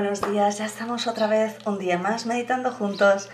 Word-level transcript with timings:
Buenos 0.00 0.22
días, 0.32 0.56
ya 0.56 0.64
estamos 0.64 1.06
otra 1.06 1.26
vez 1.26 1.58
un 1.66 1.78
día 1.78 1.98
más 1.98 2.24
meditando 2.24 2.72
juntos. 2.72 3.28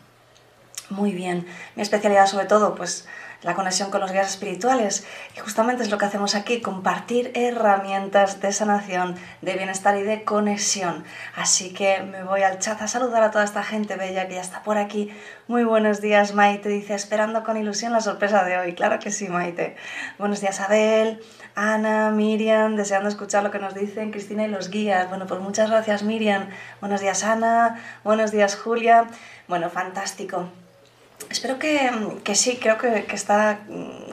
Muy 0.89 1.13
bien, 1.13 1.48
mi 1.77 1.81
especialidad 1.81 2.27
sobre 2.27 2.45
todo, 2.45 2.75
pues 2.75 3.07
la 3.44 3.55
conexión 3.55 3.90
con 3.90 4.02
los 4.02 4.12
guías 4.12 4.30
espirituales. 4.30 5.05
Y 5.36 5.40
justamente 5.40 5.84
es 5.84 5.90
lo 5.90 5.98
que 5.98 6.05
hacemos 6.05 6.36
aquí, 6.36 6.62
compartir 6.62 7.32
herramientas 7.36 8.41
de 8.41 8.52
sanación, 8.52 9.16
de 9.41 9.54
bienestar 9.54 9.98
y 9.98 10.04
de 10.04 10.23
conexión. 10.23 11.04
Así 11.36 11.73
que 11.73 12.02
me 12.02 12.23
voy 12.23 12.44
al 12.44 12.59
chat 12.59 12.82
a 12.82 12.88
saludar 12.88 13.23
a 13.23 13.32
toda 13.32 13.44
esta 13.44 13.63
gente 13.63 13.96
bella 13.96 14.27
que 14.27 14.35
ya 14.35 14.41
está 14.41 14.63
por 14.63 14.77
aquí. 14.77 15.12
Muy 15.48 15.63
buenos 15.63 16.02
días, 16.02 16.34
Maite. 16.34 16.70
Dice, 16.70 16.93
esperando 16.93 17.43
con 17.43 17.57
ilusión 17.57 17.93
la 17.93 18.02
sorpresa 18.02 18.43
de 18.43 18.57
hoy. 18.57 18.74
Claro 18.74 18.99
que 18.99 19.12
sí, 19.12 19.27
Maite. 19.27 19.76
Buenos 20.18 20.41
días, 20.41 20.60
Abel. 20.60 21.21
Ana, 21.55 22.12
Miriam, 22.12 22.76
deseando 22.76 23.10
escuchar 23.10 23.43
lo 23.43 23.52
que 23.52 23.60
nos 23.60 23.76
dicen 23.76 24.12
Cristina 24.12 24.46
y 24.46 24.48
los 24.48 24.70
guías. 24.70 25.10
Bueno, 25.10 25.27
pues 25.27 25.41
muchas 25.41 25.70
gracias 25.70 26.02
Miriam. 26.04 26.49
Buenos 26.80 27.02
días 27.02 27.24
Ana, 27.24 27.80
buenos 28.04 28.32
días 28.32 28.55
Julia. 28.55 29.08
Bueno, 29.48 29.70
fantástico. 29.70 30.48
Espero 31.30 31.60
que, 31.60 31.91
que 32.24 32.36
sí, 32.36 32.58
creo 32.62 32.77
que, 32.77 33.05
que, 33.05 33.16
está 33.16 33.60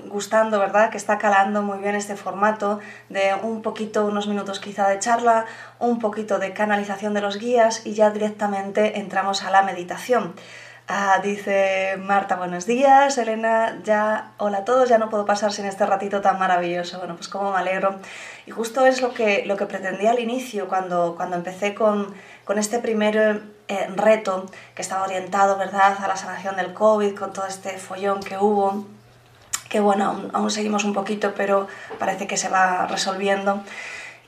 gustando, 0.08 0.58
¿verdad? 0.58 0.90
Que 0.90 0.96
está 0.96 1.18
calando 1.18 1.62
muy 1.62 1.78
bien 1.78 1.94
este 1.94 2.16
formato 2.16 2.80
de 3.08 3.34
un 3.42 3.62
poquito, 3.62 4.06
unos 4.06 4.26
minutos 4.26 4.60
quizá 4.60 4.88
de 4.88 4.98
charla, 4.98 5.46
un 5.78 5.98
poquito 5.98 6.38
de 6.38 6.52
canalización 6.52 7.14
de 7.14 7.20
los 7.20 7.38
guías 7.38 7.86
y 7.86 7.94
ya 7.94 8.10
directamente 8.10 8.98
entramos 8.98 9.42
a 9.44 9.50
la 9.50 9.62
meditación. 9.62 10.34
Ah, 10.90 11.20
dice 11.22 11.98
Marta, 11.98 12.36
buenos 12.36 12.64
días. 12.64 13.18
Elena, 13.18 13.78
ya, 13.84 14.32
hola 14.38 14.58
a 14.58 14.64
todos, 14.64 14.88
ya 14.88 14.96
no 14.96 15.10
puedo 15.10 15.26
pasar 15.26 15.52
sin 15.52 15.66
este 15.66 15.84
ratito 15.84 16.22
tan 16.22 16.38
maravilloso. 16.38 16.96
Bueno, 16.98 17.14
pues 17.14 17.28
como 17.28 17.52
me 17.52 17.58
alegro. 17.58 18.00
Y 18.46 18.52
justo 18.52 18.86
es 18.86 19.02
lo 19.02 19.12
que, 19.12 19.44
lo 19.44 19.58
que 19.58 19.66
pretendía 19.66 20.12
al 20.12 20.18
inicio, 20.18 20.66
cuando, 20.66 21.14
cuando 21.14 21.36
empecé 21.36 21.74
con, 21.74 22.14
con 22.48 22.58
este 22.58 22.78
primer 22.78 23.42
eh, 23.68 23.90
reto 23.94 24.46
que 24.74 24.80
estaba 24.80 25.04
orientado, 25.04 25.58
¿verdad?, 25.58 25.98
a 26.02 26.08
la 26.08 26.16
sanación 26.16 26.56
del 26.56 26.72
COVID, 26.72 27.14
con 27.14 27.34
todo 27.34 27.44
este 27.44 27.76
follón 27.76 28.20
que 28.20 28.38
hubo, 28.38 28.86
que 29.68 29.80
bueno, 29.80 30.30
aún, 30.32 30.50
seguimos 30.50 30.84
un 30.84 30.94
poquito, 30.94 31.34
pero 31.36 31.68
parece 31.98 32.26
que 32.26 32.38
se 32.38 32.48
va 32.48 32.86
resolviendo. 32.86 33.62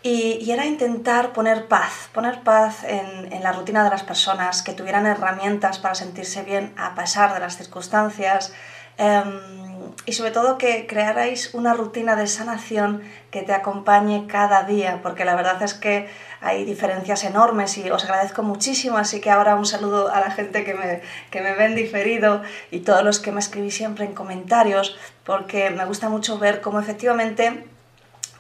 Y, 0.03 0.51
era 0.51 0.67
intentar 0.67 1.33
poner 1.33 1.67
paz, 1.67 2.11
poner 2.13 2.43
paz 2.43 2.85
en, 2.85 3.43
la 3.43 3.53
rutina 3.53 3.85
de 3.85 3.89
las 3.89 4.03
personas, 4.03 4.63
que 4.63 4.75
tuvieran 4.75 5.07
herramientas 5.07 5.79
para 5.79 5.95
sentirse 5.95 6.43
bien 6.43 6.75
a 6.77 6.95
pesar 6.95 7.33
de 7.33 7.41
las 7.41 7.57
circunstancias. 7.57 8.53
Em, 8.99 9.41
y 10.05 10.13
sobre 10.13 10.31
todo 10.31 10.59
que 10.59 10.87
crearais 10.87 11.55
una 11.55 11.73
rutina 11.73 12.17
de 12.17 12.27
sanación 12.27 13.03
que 13.31 13.41
te 13.41 13.55
acompañe 13.55 14.27
cada 14.27 14.65
día, 14.65 15.01
porque 15.03 15.25
la 15.25 15.35
verdad 15.37 15.63
es 15.63 15.73
que 15.73 16.11
hay 16.41 16.65
diferencias 16.65 17.25
enormes 17.25 17.77
y 17.79 17.91
os 17.91 18.05
agradezco 18.05 18.43
muchísimo, 18.43 18.97
así 18.97 19.21
que 19.21 19.31
ahora 19.31 19.57
un 19.57 19.67
saludo 19.67 20.13
a 20.13 20.21
la 20.21 20.31
gente 20.31 20.65
que 20.65 20.75
me, 20.75 21.03
que 21.31 21.41
me 21.43 21.55
ven 21.55 21.75
diferido 21.75 22.43
y 22.71 22.81
todos 22.81 23.05
los 23.05 23.21
que 23.21 23.33
me 23.33 23.41
escribís 23.41 23.75
siempre 23.75 24.07
en 24.07 24.15
comentarios, 24.15 24.97
porque 25.25 25.71
me 25.71 25.85
gusta 25.85 26.09
mucho 26.09 26.39
ver 26.39 26.61
cómo 26.61 26.81
efectivamente 26.81 27.65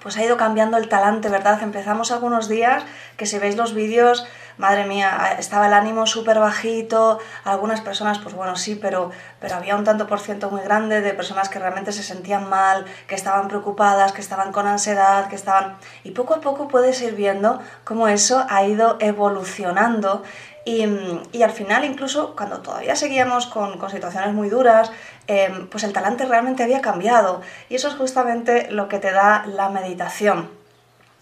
pues 0.03 0.16
ha 0.16 0.25
ido 0.25 0.37
cambiando 0.37 0.78
el 0.78 0.88
talante, 0.88 1.28
¿verdad? 1.28 1.62
Empezamos 1.62 2.11
algunos 2.11 2.49
días 2.49 2.84
que 3.16 3.27
si 3.27 3.38
veis 3.38 3.56
los 3.56 3.75
vídeos 3.75 4.27
madre 4.60 4.84
mía, 4.84 5.37
estaba 5.38 5.66
el 5.66 5.72
ánimo 5.72 6.06
súper 6.06 6.38
bajito, 6.38 7.19
algunas 7.44 7.81
personas, 7.81 8.19
pues 8.19 8.34
bueno, 8.34 8.54
sí, 8.56 8.76
pero, 8.76 9.10
pero 9.41 9.56
había 9.56 9.75
un 9.75 9.84
tanto 9.84 10.06
por 10.06 10.21
ciento 10.21 10.50
muy 10.50 10.60
grande 10.60 11.00
de 11.00 11.12
personas 11.15 11.48
que 11.48 11.59
realmente 11.59 11.93
se 11.93 12.03
sentían 12.03 12.48
mal, 12.48 12.84
que 13.09 13.15
estaban 13.15 13.49
preocupadas, 13.49 14.12
que 14.12 14.20
estaban 14.20 14.53
con 14.53 14.66
ansiedad, 14.66 15.28
que 15.28 15.37
estaban... 15.37 15.78
Y 16.04 16.12
poco 16.12 16.34
a 16.34 16.41
poco 16.41 16.69
puedes 16.69 17.00
ir 17.03 17.15
viendo 17.15 17.60
cómo 17.84 18.06
eso 18.06 18.47
ha 18.49 18.65
ido 18.65 18.97
evolucionando 19.00 20.22
y, 20.65 20.84
y, 21.32 21.43
al 21.43 21.50
final, 21.50 21.84
incluso 21.84 22.37
cuando 22.37 22.60
todavía 22.60 22.94
seguíamos 22.94 23.47
con, 23.47 23.78
con 23.78 23.91
situaciones 23.91 24.34
muy 24.34 24.50
duras, 24.50 24.93
eh, 25.26 25.66
pues 25.70 25.84
el 25.84 25.93
talante 25.94 26.26
realmente 26.26 26.62
había 26.62 26.82
cambiado. 26.82 27.41
Y 27.70 27.76
eso 27.76 27.88
es 27.88 27.94
justamente 27.94 28.70
lo 28.70 28.87
que 28.87 28.99
te 28.99 29.10
da 29.10 29.47
la 29.47 29.70
meditación. 29.70 30.50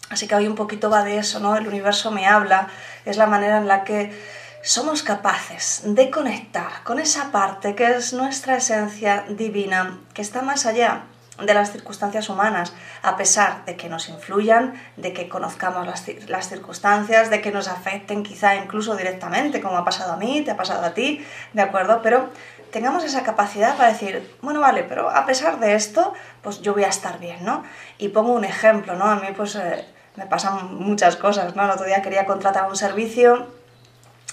Así 0.09 0.27
que 0.27 0.35
hoy 0.35 0.47
un 0.47 0.55
poquito 0.55 0.89
va 0.89 1.03
de 1.03 1.17
eso, 1.17 1.39
¿no? 1.39 1.55
El 1.55 1.67
universo 1.67 2.09
me 2.09 2.25
habla, 2.25 2.67
es 3.05 3.17
la 3.17 3.27
manera 3.27 3.57
en 3.57 3.67
la 3.67 3.83
que 3.83 4.11
somos 4.61 5.03
capaces 5.03 5.81
de 5.85 6.09
conectar 6.09 6.83
con 6.83 6.99
esa 6.99 7.31
parte 7.31 7.75
que 7.75 7.95
es 7.95 8.13
nuestra 8.13 8.57
esencia 8.57 9.25
divina, 9.29 9.99
que 10.13 10.21
está 10.21 10.41
más 10.41 10.65
allá 10.65 11.03
de 11.45 11.53
las 11.53 11.71
circunstancias 11.71 12.27
humanas, 12.27 12.73
a 13.01 13.15
pesar 13.15 13.63
de 13.65 13.77
que 13.77 13.87
nos 13.87 14.09
influyan, 14.09 14.73
de 14.97 15.13
que 15.13 15.29
conozcamos 15.29 15.87
las, 15.87 16.05
las, 16.27 16.49
circunstancias, 16.49 17.29
de 17.29 17.41
que 17.41 17.51
nos 17.51 17.69
afecten 17.69 18.23
quizá 18.23 18.55
incluso 18.55 18.97
directamente, 18.97 19.61
como 19.61 19.77
ha 19.77 19.85
pasado 19.85 20.13
a 20.13 20.17
mí, 20.17 20.41
te 20.41 20.51
ha 20.51 20.57
pasado 20.57 20.85
a 20.85 20.93
ti, 20.93 21.25
¿de 21.53 21.61
acuerdo? 21.61 22.01
Pero 22.01 22.29
tengamos 22.71 23.05
esa 23.05 23.23
capacidad 23.23 23.77
para 23.77 23.93
decir, 23.93 24.37
bueno, 24.41 24.59
vale, 24.59 24.83
pero 24.83 25.09
a 25.09 25.25
pesar 25.25 25.59
de 25.59 25.75
esto, 25.75 26.13
pues 26.41 26.61
yo 26.61 26.73
voy 26.73 26.83
a 26.83 26.89
estar 26.89 27.19
bien, 27.19 27.45
¿no? 27.45 27.63
Y 27.97 28.09
pongo 28.09 28.33
un 28.33 28.43
ejemplo, 28.43 28.95
¿no? 28.95 29.05
A 29.05 29.15
mí, 29.15 29.27
pues... 29.35 29.55
Eh, 29.55 29.85
me 30.19 30.25
pasan 30.25 30.75
muchas 30.75 31.15
cosas, 31.15 31.55
¿no? 31.55 31.63
El 31.63 31.71
otro 31.71 31.85
día 31.85 32.01
quería 32.01 32.25
contratar 32.25 32.67
un 32.69 32.75
servicio 32.75 33.47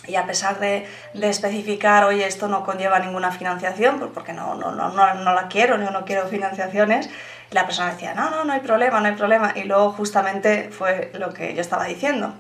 y 0.09 0.17
a 0.17 0.27
pesar 0.27 0.59
de, 0.59 0.87
de, 1.15 1.29
especificar, 1.29 2.05
oye, 2.05 2.27
esto 2.27 2.49
no 2.49 2.65
conlleva 2.65 2.99
ninguna 2.99 3.31
financiación, 3.31 4.01
pues 4.01 4.11
porque 4.13 4.33
no, 4.33 4.57
no, 4.57 4.73
no, 4.73 4.91
no, 4.91 5.35
la 5.35 5.49
quiero, 5.49 5.79
yo 5.79 5.91
no 5.91 6.05
quiero 6.05 6.27
financiaciones, 6.27 7.09
la 7.51 7.67
persona 7.67 7.93
decía, 7.93 8.15
no, 8.15 8.31
no, 8.31 8.45
no 8.45 8.53
hay 8.53 8.61
problema, 8.61 9.01
no 9.01 9.07
hay 9.07 9.15
problema, 9.15 9.53
y 9.55 9.63
luego 9.63 9.93
justamente 9.93 10.71
fue 10.71 11.13
lo 11.15 11.33
que 11.33 11.55
yo 11.55 11.61
estaba 11.61 11.85
diciendo. 11.85 12.35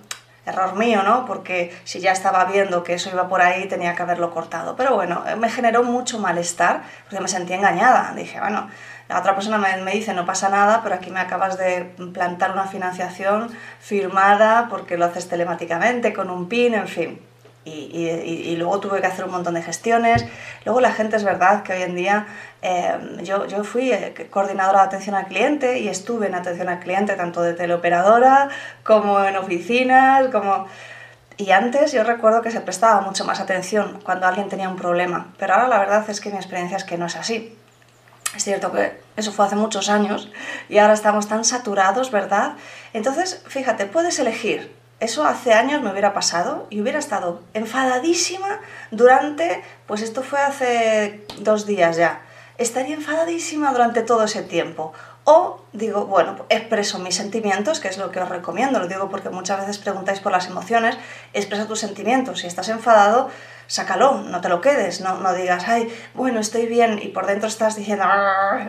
Error 0.44 0.76
mío, 0.76 1.02
¿no? 1.02 1.24
Porque 1.26 1.76
si 1.82 1.98
ya 1.98 2.12
estaba 2.12 2.44
viendo 2.44 2.84
que 2.84 2.94
eso 2.94 3.10
iba 3.10 3.28
por 3.28 3.42
ahí, 3.42 3.66
tenía 3.66 3.96
que 3.96 4.02
haberlo 4.02 4.30
cortado. 4.30 4.76
Pero 4.76 4.94
bueno, 4.94 5.24
me 5.38 5.50
generó 5.50 5.82
mucho 5.82 6.20
malestar, 6.20 6.82
porque 7.02 7.20
me 7.20 7.26
sentí 7.26 7.52
engañada. 7.52 8.12
Dije, 8.14 8.38
bueno, 8.38 8.68
la 9.08 9.20
otra 9.20 9.34
persona 9.34 9.58
me, 9.58 9.76
me, 9.82 9.92
dice, 9.92 10.14
no 10.14 10.26
pasa 10.26 10.48
nada, 10.48 10.80
pero 10.82 10.96
aquí 10.96 11.10
me 11.10 11.20
acabas 11.20 11.56
de 11.58 11.84
plantar 12.12 12.52
una 12.52 12.66
financiación 12.66 13.50
firmada 13.80 14.66
porque 14.68 14.96
lo 14.96 15.04
haces 15.04 15.28
telemáticamente, 15.28 16.12
con 16.12 16.30
un 16.30 16.48
PIN, 16.48 16.74
en 16.74 16.88
fin. 16.88 17.20
Y, 17.64 17.90
y, 17.92 18.52
y, 18.52 18.56
luego 18.56 18.78
tuve 18.78 19.00
que 19.00 19.08
hacer 19.08 19.24
un 19.24 19.32
montón 19.32 19.54
de 19.54 19.62
gestiones. 19.62 20.24
Luego 20.64 20.80
la 20.80 20.92
gente 20.92 21.16
es 21.16 21.24
verdad 21.24 21.64
que 21.64 21.72
hoy 21.72 21.82
en 21.82 21.96
día 21.96 22.26
eh, 22.62 23.18
yo, 23.22 23.46
yo 23.46 23.64
fui 23.64 23.92
eh, 23.92 24.28
coordinadora 24.30 24.82
de 24.82 24.86
atención 24.86 25.16
al 25.16 25.26
cliente 25.26 25.80
y 25.80 25.88
estuve 25.88 26.28
en 26.28 26.36
atención 26.36 26.68
al 26.68 26.78
cliente 26.78 27.14
tanto 27.14 27.42
de 27.42 27.54
teleoperadora 27.54 28.48
como 28.84 29.22
en 29.24 29.36
oficinas, 29.36 30.28
como... 30.28 30.66
Y 31.38 31.50
antes 31.50 31.92
yo 31.92 32.02
recuerdo 32.02 32.40
que 32.40 32.50
se 32.50 32.60
prestaba 32.60 33.02
mucho 33.02 33.24
más 33.24 33.40
atención 33.40 33.98
cuando 34.02 34.26
alguien 34.26 34.48
tenía 34.48 34.68
un 34.68 34.76
problema, 34.76 35.34
pero 35.38 35.54
ahora 35.54 35.68
la 35.68 35.78
verdad 35.78 36.08
es 36.08 36.20
que 36.20 36.30
mi 36.30 36.36
experiencia 36.36 36.76
es 36.76 36.84
que 36.84 36.96
no 36.96 37.06
es 37.06 37.16
así. 37.16 37.56
Es 38.34 38.44
cierto 38.44 38.72
que 38.72 39.00
eso 39.16 39.32
fue 39.32 39.46
hace 39.46 39.56
muchos 39.56 39.88
años 39.88 40.30
y 40.68 40.78
ahora 40.78 40.94
estamos 40.94 41.28
tan 41.28 41.44
saturados, 41.44 42.10
¿verdad? 42.10 42.56
Entonces, 42.92 43.42
fíjate, 43.46 43.86
puedes 43.86 44.18
elegir. 44.18 44.74
Eso 44.98 45.24
hace 45.24 45.52
años 45.52 45.82
me 45.82 45.90
hubiera 45.90 46.14
pasado 46.14 46.66
y 46.70 46.80
hubiera 46.80 46.98
estado 46.98 47.42
enfadadísima 47.52 48.60
durante, 48.90 49.62
pues 49.86 50.00
esto 50.00 50.22
fue 50.22 50.40
hace 50.40 51.26
dos 51.38 51.66
días 51.66 51.96
ya, 51.96 52.22
estaría 52.56 52.94
enfadadísima 52.94 53.72
durante 53.72 54.02
todo 54.02 54.24
ese 54.24 54.42
tiempo. 54.42 54.94
O 55.28 55.60
digo, 55.72 56.06
bueno, 56.06 56.36
expreso 56.50 57.00
mis 57.00 57.16
sentimientos, 57.16 57.80
que 57.80 57.88
es 57.88 57.98
lo 57.98 58.12
que 58.12 58.20
os 58.20 58.28
recomiendo, 58.28 58.78
lo 58.78 58.86
digo 58.86 59.08
porque 59.08 59.28
muchas 59.28 59.58
veces 59.58 59.78
preguntáis 59.78 60.20
por 60.20 60.30
las 60.30 60.46
emociones, 60.46 60.96
expresa 61.32 61.66
tus 61.66 61.80
sentimientos. 61.80 62.38
Si 62.38 62.46
estás 62.46 62.68
enfadado, 62.68 63.28
sácalo, 63.66 64.20
no 64.20 64.40
te 64.40 64.48
lo 64.48 64.60
quedes, 64.60 65.00
no, 65.00 65.18
no 65.18 65.34
digas, 65.34 65.66
ay, 65.66 65.92
bueno, 66.14 66.38
estoy 66.38 66.66
bien 66.66 67.00
y 67.02 67.08
por 67.08 67.26
dentro 67.26 67.48
estás 67.48 67.74
diciendo, 67.74 68.04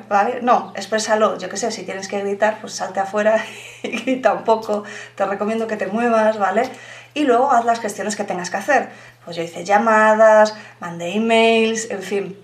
¿vale? 0.09 0.39
No, 0.41 0.73
exprésalo, 0.75 1.37
yo 1.37 1.47
qué 1.47 1.57
sé, 1.57 1.71
si 1.71 1.83
tienes 1.83 2.07
que 2.07 2.21
gritar, 2.21 2.57
pues 2.59 2.73
salte 2.73 3.01
afuera 3.01 3.45
y 3.83 3.89
grita 3.89 4.33
un 4.33 4.43
poco, 4.43 4.83
te 5.13 5.27
recomiendo 5.27 5.67
que 5.67 5.77
te 5.77 5.85
muevas, 5.85 6.39
¿vale? 6.39 6.71
y 7.13 7.23
luego 7.23 7.51
haz 7.51 7.65
las 7.65 7.79
gestiones 7.79 8.15
que 8.15 8.23
tengas 8.23 8.51
que 8.51 8.57
hacer. 8.57 8.89
Pues 9.25 9.35
yo 9.35 9.41
hice 9.41 9.65
llamadas, 9.65 10.55
mandé 10.79 11.15
emails, 11.15 11.89
en 11.89 12.03
fin. 12.03 12.39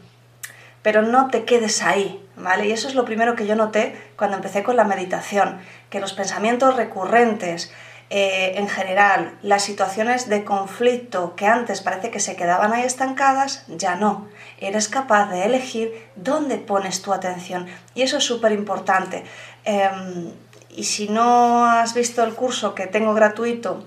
Pero 0.81 1.03
no 1.03 1.27
te 1.27 1.45
quedes 1.45 1.83
ahí, 1.83 2.22
¿vale? 2.35 2.67
Y 2.67 2.71
eso 2.71 2.87
es 2.87 2.95
lo 2.95 3.05
primero 3.05 3.35
que 3.35 3.45
yo 3.45 3.55
noté 3.55 3.95
cuando 4.17 4.37
empecé 4.37 4.63
con 4.63 4.75
la 4.75 4.83
meditación, 4.83 5.59
que 5.89 5.99
los 5.99 6.13
pensamientos 6.13 6.75
recurrentes, 6.75 7.71
eh, 8.09 8.53
en 8.55 8.67
general, 8.67 9.37
las 9.41 9.63
situaciones 9.63 10.29
de 10.29 10.43
conflicto 10.43 11.35
que 11.35 11.47
antes 11.47 11.81
parece 11.81 12.11
que 12.11 12.19
se 12.19 12.35
quedaban 12.35 12.73
ahí 12.73 12.83
estancadas, 12.83 13.65
ya 13.67 13.95
no. 13.95 14.27
Eres 14.59 14.87
capaz 14.87 15.29
de 15.29 15.45
elegir 15.45 15.93
dónde 16.15 16.57
pones 16.57 17.01
tu 17.01 17.13
atención. 17.13 17.67
Y 17.95 18.03
eso 18.03 18.17
es 18.17 18.23
súper 18.23 18.51
importante. 18.51 19.23
Em, 19.65 20.31
y 20.69 20.83
si 20.83 21.07
no 21.07 21.65
has 21.65 21.93
visto 21.93 22.23
el 22.23 22.33
curso 22.33 22.75
que 22.75 22.87
tengo 22.87 23.13
gratuito 23.13 23.83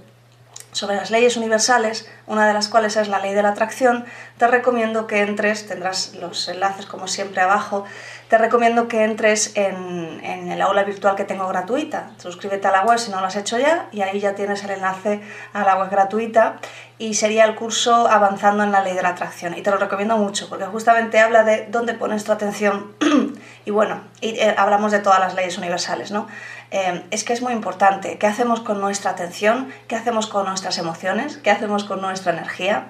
sobre 0.77 0.97
las 0.97 1.11
leyes 1.11 1.39
universales, 1.39 2.07
una 2.27 2.47
de 2.47 2.53
las 2.53 2.69
cuales 2.69 2.99
es 2.99 3.09
la 3.09 3.19
ley 3.19 3.33
de 3.33 3.43
la 3.43 3.49
atracción, 3.49 4.05
te 4.37 4.47
recomiendo 4.47 5.07
que 5.07 5.23
entres, 5.23 5.67
tendrás 5.67 6.15
los 6.17 6.47
enlaces 6.49 6.85
como 6.85 7.09
siempre 7.09 7.41
abajo, 7.41 7.87
te 8.29 8.37
recomiendo 8.37 8.87
que 8.87 9.03
entres 9.03 9.57
en, 9.57 10.21
en, 10.23 10.53
el 10.53 10.61
aula 10.61 10.85
virtual 10.85 11.17
que 11.17 11.25
tengo 11.25 11.49
gratuita. 11.49 12.11
Suscríbete 12.19 12.69
a 12.69 12.73
la 12.73 12.83
web 12.83 12.99
si 12.99 13.11
no 13.11 13.21
lo 13.21 13.27
has 13.27 13.37
hecho 13.37 13.59
ya 13.59 13.89
y 13.91 14.03
ahí 14.03 14.21
ya 14.21 14.35
tienes 14.35 14.63
el 14.65 14.73
enlace 14.73 15.23
a 15.55 15.65
la 15.65 15.79
web 15.79 15.89
gratuita 15.89 16.57
y 16.99 17.15
sería 17.15 17.45
el 17.45 17.55
curso 17.55 18.07
Avanzando 18.09 18.63
en 18.63 18.73
la 18.73 18.83
Ley 18.83 18.95
de 18.95 19.03
la 19.03 19.11
Atracción. 19.11 19.57
Y 19.57 19.63
te 19.63 19.71
lo 19.71 19.79
recomiendo 19.79 20.19
mucho 20.19 20.49
porque 20.51 20.67
justamente 20.67 21.21
habla 21.21 21.43
de 21.43 21.69
dónde 21.71 21.95
pones 21.95 22.25
tu 22.25 22.33
atención 22.33 22.95
y 23.67 23.73
bueno, 23.73 24.01
y, 24.21 24.29
eh, 24.39 24.55
hablamos 24.57 24.93
de 24.93 25.01
todas 25.01 25.19
las 25.19 25.35
leyes 25.35 25.59
universales, 25.59 26.13
¿no? 26.13 26.29
Eh, 26.71 27.05
es 27.11 27.25
que 27.25 27.33
es 27.33 27.43
muy 27.43 27.53
importante. 27.53 28.17
¿Qué 28.17 28.29
hacemos 28.29 28.61
con 28.61 28.81
nuestra 28.81 29.11
atención? 29.11 29.73
¿Qué 29.89 29.97
hacemos 29.97 30.29
con 30.29 30.47
nuestras 30.47 30.79
emociones? 30.79 31.39
¿Qué 31.39 31.51
hacemos 31.51 31.83
con 31.83 32.01
nuestra 32.01 32.33
energía? 32.33 32.87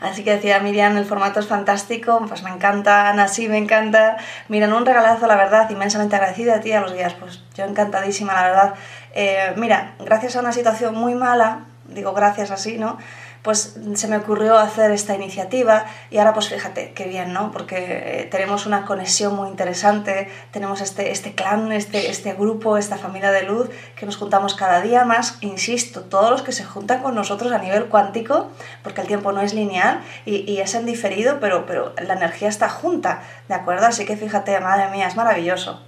Así 0.00 0.24
que 0.24 0.32
decía 0.32 0.58
Miriam, 0.60 0.96
el 0.96 1.04
formato 1.04 1.40
es 1.40 1.46
fantástico, 1.46 2.24
pues 2.26 2.42
me 2.42 2.50
encanta, 2.50 3.10
Ana 3.10 3.28
sí 3.28 3.46
me 3.46 3.58
encanta. 3.58 4.16
Miran, 4.48 4.72
un 4.72 4.86
regalazo, 4.86 5.26
la 5.26 5.36
verdad, 5.36 5.68
inmensamente 5.68 6.16
agradecida 6.16 6.56
a 6.56 6.60
ti 6.60 6.72
a 6.72 6.80
los 6.80 6.94
guías, 6.94 7.12
pues 7.12 7.42
yo 7.54 7.64
encantadísima, 7.64 8.32
la 8.32 8.42
verdad. 8.42 8.74
Eh, 9.14 9.52
mira, 9.56 9.96
gracias 9.98 10.36
a 10.36 10.40
una 10.40 10.52
situación 10.52 10.94
muy 10.94 11.14
mala, 11.14 11.66
digo 11.88 12.14
gracias 12.14 12.50
así, 12.50 12.78
¿no? 12.78 12.96
Pues 13.46 13.76
se 13.94 14.08
me 14.08 14.16
ocurrió 14.16 14.58
hacer 14.58 14.90
esta 14.90 15.14
iniciativa 15.14 15.84
y 16.10 16.18
ahora 16.18 16.34
pues 16.34 16.48
fíjate, 16.48 16.90
qué 16.94 17.04
bien, 17.04 17.32
¿no? 17.32 17.52
Porque 17.52 17.76
eh, 17.78 18.28
tenemos 18.28 18.66
una 18.66 18.84
conexión 18.84 19.36
muy 19.36 19.48
interesante, 19.48 20.28
tenemos 20.50 20.80
este, 20.80 21.12
este 21.12 21.32
clan, 21.36 21.70
este, 21.70 22.10
este 22.10 22.34
grupo, 22.34 22.76
esta 22.76 22.98
familia 22.98 23.30
de 23.30 23.44
luz 23.44 23.70
que 23.94 24.04
nos 24.04 24.16
juntamos 24.16 24.56
cada 24.56 24.80
día 24.80 25.04
más, 25.04 25.38
insisto, 25.42 26.00
todos 26.00 26.28
los 26.28 26.42
que 26.42 26.50
se 26.50 26.64
juntan 26.64 27.04
con 27.04 27.14
nosotros 27.14 27.52
a 27.52 27.58
nivel 27.58 27.84
cuántico, 27.86 28.48
porque 28.82 29.02
el 29.02 29.06
tiempo 29.06 29.30
no 29.30 29.40
es 29.40 29.54
lineal 29.54 30.00
y, 30.24 30.58
es 30.58 30.74
en 30.74 30.84
diferido, 30.84 31.38
pero, 31.38 31.66
pero 31.66 31.94
la 32.04 32.14
energía 32.14 32.48
está 32.48 32.68
junta, 32.68 33.22
¿de 33.46 33.54
acuerdo? 33.54 33.86
Así 33.86 34.04
que 34.06 34.16
fíjate, 34.16 34.58
madre 34.58 34.90
mía, 34.90 35.06
es 35.06 35.14
maravilloso. 35.14 35.80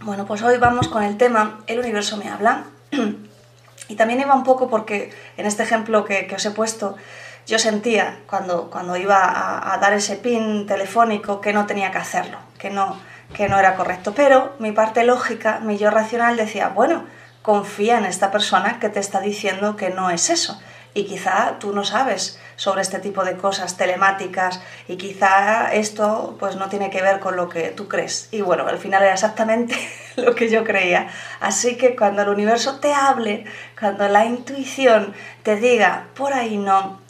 Bueno, 0.00 0.24
pues 0.24 0.40
hoy 0.40 0.56
vamos 0.56 0.88
con 0.88 1.02
el 1.02 1.18
tema 1.18 1.60
El 1.66 1.80
universo 1.80 2.16
me 2.16 2.30
habla. 2.30 2.64
Y 3.88 3.96
también 3.96 4.20
iba 4.20 4.34
un 4.34 4.44
poco 4.44 4.68
porque 4.68 5.12
en 5.36 5.46
este 5.46 5.62
ejemplo 5.62 6.04
que, 6.04 6.26
que 6.26 6.36
os 6.36 6.46
he 6.46 6.50
puesto, 6.50 6.96
yo 7.46 7.58
sentía 7.58 8.20
cuando, 8.26 8.70
cuando 8.70 8.96
iba 8.96 9.72
a, 9.72 9.76
dar 9.78 9.92
ese 9.92 10.16
pin 10.16 10.66
telefónico 10.66 11.40
que 11.40 11.52
no 11.52 11.66
tenía 11.66 11.90
que 11.90 11.98
hacerlo, 11.98 12.38
que 12.58 12.70
no, 12.70 12.98
que 13.34 13.48
no 13.48 13.58
era 13.58 13.76
correcto. 13.76 14.14
Pero 14.14 14.54
mi 14.58 14.72
parte 14.72 15.04
lógica, 15.04 15.60
mi 15.60 15.76
yo 15.76 15.90
racional 15.90 16.36
decía, 16.36 16.68
bueno, 16.68 17.04
confía 17.42 17.98
en 17.98 18.06
esta 18.06 18.30
persona 18.30 18.78
que 18.80 18.88
te 18.88 19.00
está 19.00 19.20
diciendo 19.20 19.76
que 19.76 19.90
no 19.90 20.10
es 20.10 20.30
eso. 20.30 20.58
Y 20.94 21.04
quizá 21.04 21.58
tú 21.58 21.72
no 21.72 21.84
sabes 21.84 22.38
sobre 22.56 22.82
este 22.82 22.98
tipo 22.98 23.24
de 23.24 23.36
cosas 23.36 23.76
telemáticas 23.76 24.60
y 24.88 24.96
quizá 24.96 25.72
esto 25.72 26.36
pues 26.38 26.56
no 26.56 26.68
tiene 26.68 26.90
que 26.90 27.02
ver 27.02 27.20
con 27.20 27.36
lo 27.36 27.48
que 27.48 27.70
tú 27.70 27.88
crees. 27.88 28.28
Y 28.30 28.40
bueno, 28.42 28.66
al 28.66 28.78
final 28.78 29.02
era 29.02 29.14
exactamente 29.14 29.76
lo 30.16 30.34
que 30.34 30.48
yo 30.50 30.64
creía. 30.64 31.08
Así 31.40 31.76
que 31.76 31.96
cuando 31.96 32.22
el 32.22 32.28
universo 32.28 32.80
te 32.80 32.92
hable, 32.92 33.44
cuando 33.78 34.08
la 34.08 34.24
intuición 34.24 35.14
te 35.42 35.56
diga, 35.56 36.06
por 36.14 36.32
ahí 36.32 36.56
no, 36.56 37.04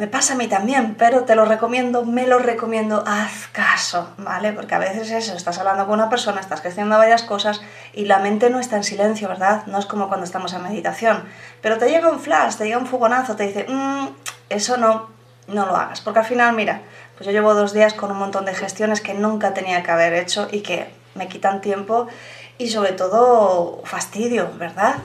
me 0.00 0.06
pasa 0.06 0.32
a 0.32 0.36
mí 0.36 0.48
también, 0.48 0.94
pero 0.94 1.24
te 1.24 1.34
lo 1.34 1.44
recomiendo, 1.44 2.06
me 2.06 2.26
lo 2.26 2.38
recomiendo, 2.38 3.04
haz 3.06 3.48
caso, 3.52 4.08
¿vale? 4.16 4.54
Porque 4.54 4.74
a 4.74 4.78
veces 4.78 5.10
eso, 5.10 5.36
estás 5.36 5.58
hablando 5.58 5.84
con 5.84 5.92
una 5.92 6.08
persona, 6.08 6.40
estás 6.40 6.62
gestionando 6.62 6.96
varias 6.96 7.22
cosas 7.22 7.60
y 7.92 8.06
la 8.06 8.18
mente 8.18 8.48
no 8.48 8.60
está 8.60 8.76
en 8.76 8.84
silencio, 8.84 9.28
¿verdad? 9.28 9.66
No 9.66 9.78
es 9.78 9.84
como 9.84 10.08
cuando 10.08 10.24
estamos 10.24 10.54
en 10.54 10.62
meditación. 10.62 11.24
Pero 11.60 11.76
te 11.76 11.90
llega 11.90 12.08
un 12.08 12.18
flash, 12.18 12.54
te 12.54 12.64
llega 12.64 12.78
un 12.78 12.86
fogonazo, 12.86 13.36
te 13.36 13.46
dice, 13.46 13.66
mmm, 13.68 14.06
eso 14.50 14.76
no, 14.76 15.08
no 15.48 15.66
lo 15.66 15.76
hagas. 15.76 16.02
Porque 16.02 16.18
al 16.18 16.26
final, 16.26 16.54
mira, 16.54 16.82
pues 17.16 17.26
yo 17.26 17.32
llevo 17.32 17.54
dos 17.54 17.72
días 17.72 17.94
con 17.94 18.10
un 18.10 18.18
montón 18.18 18.44
de 18.44 18.54
gestiones 18.54 19.00
que 19.00 19.14
nunca 19.14 19.54
tenía 19.54 19.82
que 19.82 19.90
haber 19.90 20.12
hecho 20.12 20.48
y 20.50 20.60
que 20.60 20.90
me 21.14 21.28
quitan 21.28 21.60
tiempo 21.60 22.06
y 22.58 22.68
sobre 22.68 22.92
todo 22.92 23.80
fastidio, 23.84 24.50
¿verdad? 24.58 24.96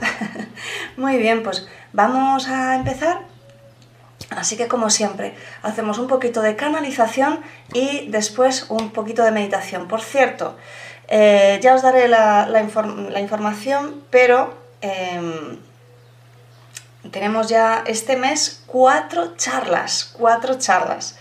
Muy 0.97 1.17
bien, 1.17 1.41
pues 1.43 1.67
vamos 1.93 2.49
a 2.49 2.75
empezar. 2.75 3.21
Así 4.29 4.57
que 4.57 4.67
como 4.67 4.89
siempre, 4.89 5.35
hacemos 5.61 5.97
un 5.97 6.07
poquito 6.07 6.41
de 6.41 6.55
canalización 6.55 7.39
y 7.73 8.07
después 8.09 8.65
un 8.69 8.91
poquito 8.91 9.23
de 9.23 9.31
meditación. 9.31 9.87
Por 9.87 10.01
cierto, 10.01 10.57
eh, 11.07 11.59
ya 11.61 11.75
os 11.75 11.81
daré 11.81 12.07
la, 12.07 12.47
la, 12.47 12.61
inform 12.61 13.09
la 13.09 13.19
información, 13.19 14.03
pero 14.09 14.53
eh, 14.81 15.57
tenemos 17.11 17.49
ya 17.49 17.83
este 17.85 18.17
mes 18.17 18.63
cuatro 18.65 19.35
charlas, 19.37 20.13
cuatro 20.17 20.57
charlas. 20.57 21.17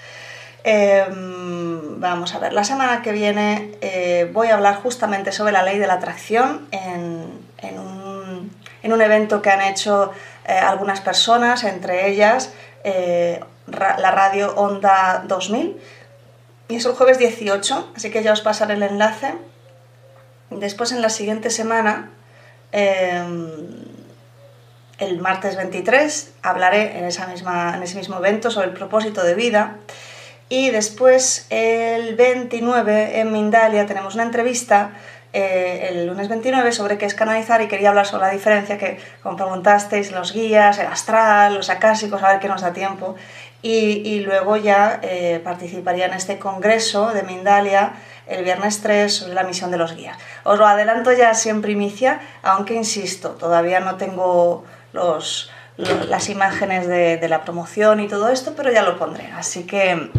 Eh, 0.65 1.05
vamos 1.09 2.35
a 2.35 2.39
ver, 2.39 2.53
la 2.53 2.65
semana 2.65 3.03
que 3.03 3.13
viene 3.13 3.73
eh, 3.83 4.31
voy 4.33 4.49
a 4.49 4.55
hablar 4.55 4.77
justamente 4.77 5.31
sobre 5.31 5.53
la 5.53 5.63
ley 5.63 5.79
de 5.79 5.87
la 5.87 5.95
atracción 5.95 6.67
en, 6.71 7.79
un, 7.79 8.51
en 8.83 8.93
un, 8.93 9.03
evento 9.03 9.43
que 9.43 9.51
han 9.51 9.61
hecho 9.61 10.11
eh, 10.47 10.53
algunas 10.53 11.03
personas, 11.03 11.65
entre 11.65 12.09
ellas 12.09 12.53
eh, 12.83 13.41
la 13.67 14.11
radio 14.11 14.55
Onda 14.57 15.25
2000. 15.27 15.77
Y 16.69 16.77
es 16.77 16.87
el 16.87 16.93
jueves 16.93 17.19
18, 17.19 17.93
así 17.97 18.11
que 18.11 18.23
ya 18.23 18.33
os 18.33 18.41
pasaré 18.41 18.75
el 18.75 18.83
enlace. 18.83 19.35
Después 20.51 20.93
en 20.93 21.03
la 21.03 21.11
siguiente 21.11 21.51
semana, 21.51 22.11
eh, 22.73 23.23
el 25.05 25.21
martes 25.21 25.57
23, 25.57 26.35
hablaré 26.43 26.99
en, 26.99 27.05
esa 27.05 27.27
misma, 27.27 27.75
en 27.77 27.83
ese 27.83 27.97
mismo 27.97 28.17
evento 28.17 28.51
sobre 28.51 28.69
el 28.69 28.73
propósito 28.73 29.23
de 29.23 29.35
vida. 29.35 29.77
Y 30.49 30.71
después 30.71 31.47
el 31.51 32.17
29 32.17 33.21
en 33.21 33.33
Mindalia 33.33 33.87
tenemos 33.87 34.15
una 34.15 34.25
entrevista 34.25 34.93
eh, 35.37 35.89
el 35.91 36.07
lunes 36.07 36.29
29 36.29 36.71
sobre 36.71 36.97
qué 36.97 37.07
es 37.07 37.15
canalizar 37.15 37.61
y 37.61 37.67
quería 37.67 37.89
hablar 37.89 38.07
sobre 38.07 38.27
la 38.27 38.31
diferencia 38.31 38.79
que, 38.79 39.01
como 39.21 39.37
preguntasteis, 39.37 40.13
los 40.13 40.33
guías, 40.33 40.79
el 40.79 40.87
astral, 40.87 41.57
los 41.57 41.71
acásicos, 41.71 42.23
a 42.23 42.29
ver 42.29 42.39
qué 42.39 42.47
nos 42.47 42.63
da 42.63 42.73
tiempo. 42.73 43.17
Y, 43.61 44.21
luego 44.21 44.57
ya 44.57 45.01
eh, 45.03 45.41
participaría 45.43 46.07
en 46.07 46.13
este 46.13 46.39
congreso 46.39 47.13
de 47.15 47.23
Mindalia 47.23 47.95
el 48.27 48.45
viernes 48.45 48.83
3 48.83 49.13
sobre 49.13 49.35
la 49.35 49.43
misión 49.43 49.71
de 49.71 49.79
los 49.79 49.97
guías. 49.97 50.19
Os 50.45 50.59
lo 50.59 50.67
adelanto 50.67 51.13
ya 51.13 51.31
así 51.31 51.49
en 51.49 51.63
primicia, 51.63 52.21
aunque 52.43 52.75
insisto, 52.75 53.31
todavía 53.31 53.81
no 53.81 53.97
tengo 53.97 54.65
las 54.95 56.29
imágenes 56.29 56.87
de, 56.87 57.17
de 57.17 57.29
la 57.29 57.45
promoción 57.45 58.01
y 58.01 58.09
todo 58.09 58.29
esto, 58.29 58.55
pero 58.57 58.73
ya 58.73 58.83
lo 58.83 58.99
pondré. 58.99 59.31
Así 59.33 59.65
que 59.65 60.11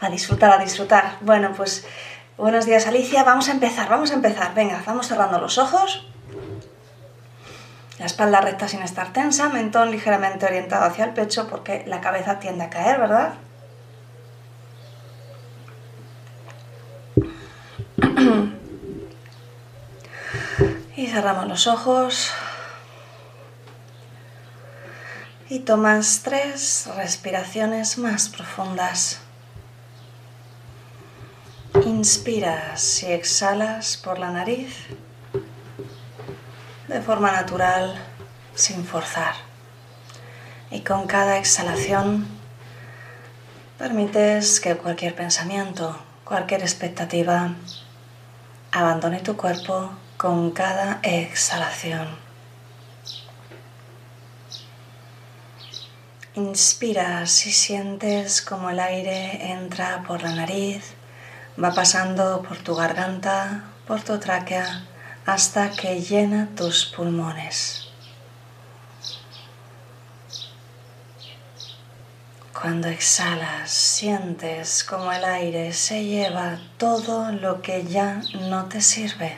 a 0.00 0.10
disfrutar, 0.10 0.52
a 0.52 0.58
disfrutar. 0.58 1.16
Bueno, 1.20 1.52
pues 1.56 1.86
Buenos 2.40 2.64
días 2.64 2.86
Alicia, 2.86 3.22
vamos 3.22 3.50
a 3.50 3.52
empezar, 3.52 3.90
vamos 3.90 4.12
a 4.12 4.14
empezar. 4.14 4.54
Venga, 4.54 4.82
vamos 4.86 5.06
cerrando 5.06 5.38
los 5.38 5.58
ojos. 5.58 6.06
La 7.98 8.06
espalda 8.06 8.40
recta 8.40 8.66
sin 8.66 8.80
estar 8.80 9.12
tensa, 9.12 9.50
mentón 9.50 9.90
ligeramente 9.90 10.46
orientado 10.46 10.86
hacia 10.86 11.04
el 11.04 11.10
pecho 11.10 11.48
porque 11.48 11.84
la 11.86 12.00
cabeza 12.00 12.38
tiende 12.38 12.64
a 12.64 12.70
caer, 12.70 12.98
¿verdad? 12.98 13.34
Y 20.96 21.08
cerramos 21.08 21.46
los 21.46 21.66
ojos. 21.66 22.32
Y 25.50 25.58
tomas 25.58 26.20
tres 26.22 26.88
respiraciones 26.96 27.98
más 27.98 28.28
profundas. 28.28 29.18
Inspiras 31.84 33.02
y 33.02 33.06
exhalas 33.06 33.96
por 33.96 34.20
la 34.20 34.30
nariz 34.30 34.72
de 36.86 37.00
forma 37.00 37.32
natural, 37.32 38.00
sin 38.54 38.84
forzar. 38.84 39.34
Y 40.70 40.82
con 40.82 41.08
cada 41.08 41.36
exhalación 41.38 42.28
permites 43.76 44.60
que 44.60 44.76
cualquier 44.76 45.16
pensamiento, 45.16 46.00
cualquier 46.24 46.60
expectativa 46.60 47.56
abandone 48.70 49.18
tu 49.18 49.36
cuerpo 49.36 49.90
con 50.16 50.52
cada 50.52 51.00
exhalación. 51.02 52.29
Inspiras 56.36 57.44
y 57.46 57.50
sientes 57.50 58.40
como 58.40 58.70
el 58.70 58.78
aire 58.78 59.50
entra 59.50 60.04
por 60.06 60.22
la 60.22 60.32
nariz, 60.32 60.92
va 61.62 61.74
pasando 61.74 62.42
por 62.42 62.58
tu 62.58 62.76
garganta, 62.76 63.64
por 63.84 64.00
tu 64.02 64.16
tráquea, 64.20 64.86
hasta 65.26 65.70
que 65.70 66.00
llena 66.00 66.48
tus 66.54 66.84
pulmones. 66.86 67.88
Cuando 72.52 72.86
exhalas, 72.86 73.68
sientes 73.72 74.84
como 74.84 75.10
el 75.10 75.24
aire 75.24 75.72
se 75.72 76.04
lleva 76.04 76.60
todo 76.78 77.32
lo 77.32 77.60
que 77.60 77.84
ya 77.86 78.22
no 78.48 78.66
te 78.66 78.80
sirve. 78.80 79.36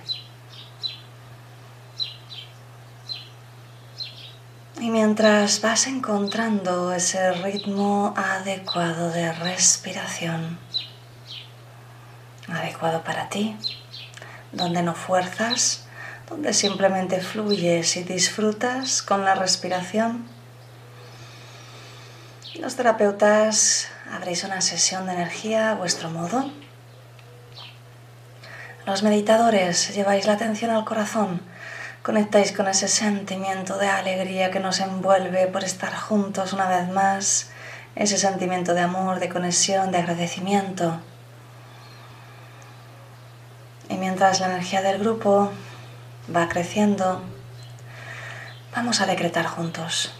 Y 4.82 4.90
mientras 4.90 5.60
vas 5.60 5.86
encontrando 5.86 6.92
ese 6.92 7.30
ritmo 7.34 8.14
adecuado 8.16 9.12
de 9.12 9.32
respiración, 9.32 10.58
adecuado 12.48 13.04
para 13.04 13.28
ti, 13.28 13.56
donde 14.50 14.82
no 14.82 14.96
fuerzas, 14.96 15.84
donde 16.28 16.52
simplemente 16.52 17.20
fluyes 17.20 17.96
y 17.96 18.02
disfrutas 18.02 19.02
con 19.02 19.24
la 19.24 19.36
respiración, 19.36 20.26
los 22.58 22.74
terapeutas 22.74 23.86
habréis 24.10 24.42
una 24.42 24.60
sesión 24.62 25.06
de 25.06 25.12
energía 25.12 25.70
a 25.70 25.74
vuestro 25.76 26.10
modo. 26.10 26.50
Los 28.84 29.04
meditadores 29.04 29.94
lleváis 29.94 30.26
la 30.26 30.32
atención 30.32 30.72
al 30.72 30.84
corazón, 30.84 31.51
conectáis 32.02 32.52
con 32.52 32.68
ese 32.68 32.88
sentimiento 32.88 33.78
de 33.78 33.88
alegría 33.88 34.50
que 34.50 34.60
nos 34.60 34.80
envuelve 34.80 35.46
por 35.46 35.64
estar 35.64 35.94
juntos 35.94 36.52
una 36.52 36.68
vez 36.68 36.88
más, 36.88 37.50
ese 37.94 38.18
sentimiento 38.18 38.74
de 38.74 38.80
amor, 38.80 39.20
de 39.20 39.28
conexión, 39.28 39.92
de 39.92 39.98
agradecimiento. 39.98 41.00
Y 43.88 43.94
mientras 43.94 44.40
la 44.40 44.46
energía 44.46 44.82
del 44.82 44.98
grupo 44.98 45.52
va 46.34 46.48
creciendo, 46.48 47.22
vamos 48.74 49.00
a 49.00 49.06
decretar 49.06 49.46
juntos 49.46 50.12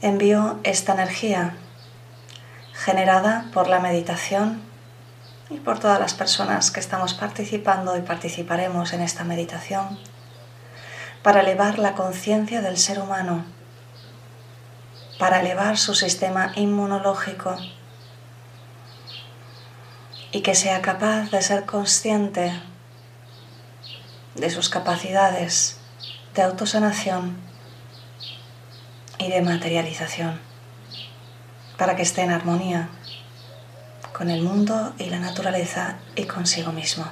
envío 0.00 0.60
esta 0.62 0.92
energía 0.94 1.54
generada 2.72 3.46
por 3.52 3.68
la 3.68 3.80
meditación 3.80 4.62
y 5.50 5.58
por 5.58 5.78
todas 5.78 5.98
las 5.98 6.14
personas 6.14 6.70
que 6.70 6.80
estamos 6.80 7.14
participando 7.14 7.96
y 7.96 8.02
participaremos 8.02 8.92
en 8.92 9.00
esta 9.00 9.24
meditación 9.24 9.98
para 11.22 11.40
elevar 11.40 11.78
la 11.78 11.94
conciencia 11.94 12.60
del 12.60 12.76
ser 12.76 13.00
humano, 13.00 13.44
para 15.18 15.40
elevar 15.40 15.78
su 15.78 15.94
sistema 15.94 16.52
inmunológico 16.54 17.56
y 20.30 20.42
que 20.42 20.54
sea 20.54 20.82
capaz 20.82 21.30
de 21.30 21.42
ser 21.42 21.64
consciente 21.64 22.52
de 24.34 24.50
sus 24.50 24.68
capacidades 24.68 25.78
de 26.34 26.42
autosanación 26.42 27.36
y 29.18 29.28
de 29.28 29.42
materialización, 29.42 30.38
para 31.76 31.96
que 31.96 32.02
esté 32.02 32.22
en 32.22 32.30
armonía 32.30 32.88
con 34.18 34.30
el 34.30 34.42
mundo 34.42 34.94
y 34.98 35.04
la 35.04 35.20
naturaleza 35.20 35.98
y 36.16 36.24
consigo 36.24 36.72
mismo. 36.72 37.06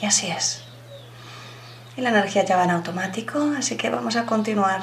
Y 0.00 0.06
así 0.06 0.28
es. 0.28 0.62
Y 1.96 2.00
la 2.00 2.10
energía 2.10 2.44
ya 2.44 2.56
va 2.56 2.62
en 2.62 2.70
automático, 2.70 3.52
así 3.58 3.76
que 3.76 3.90
vamos 3.90 4.14
a 4.14 4.24
continuar. 4.24 4.82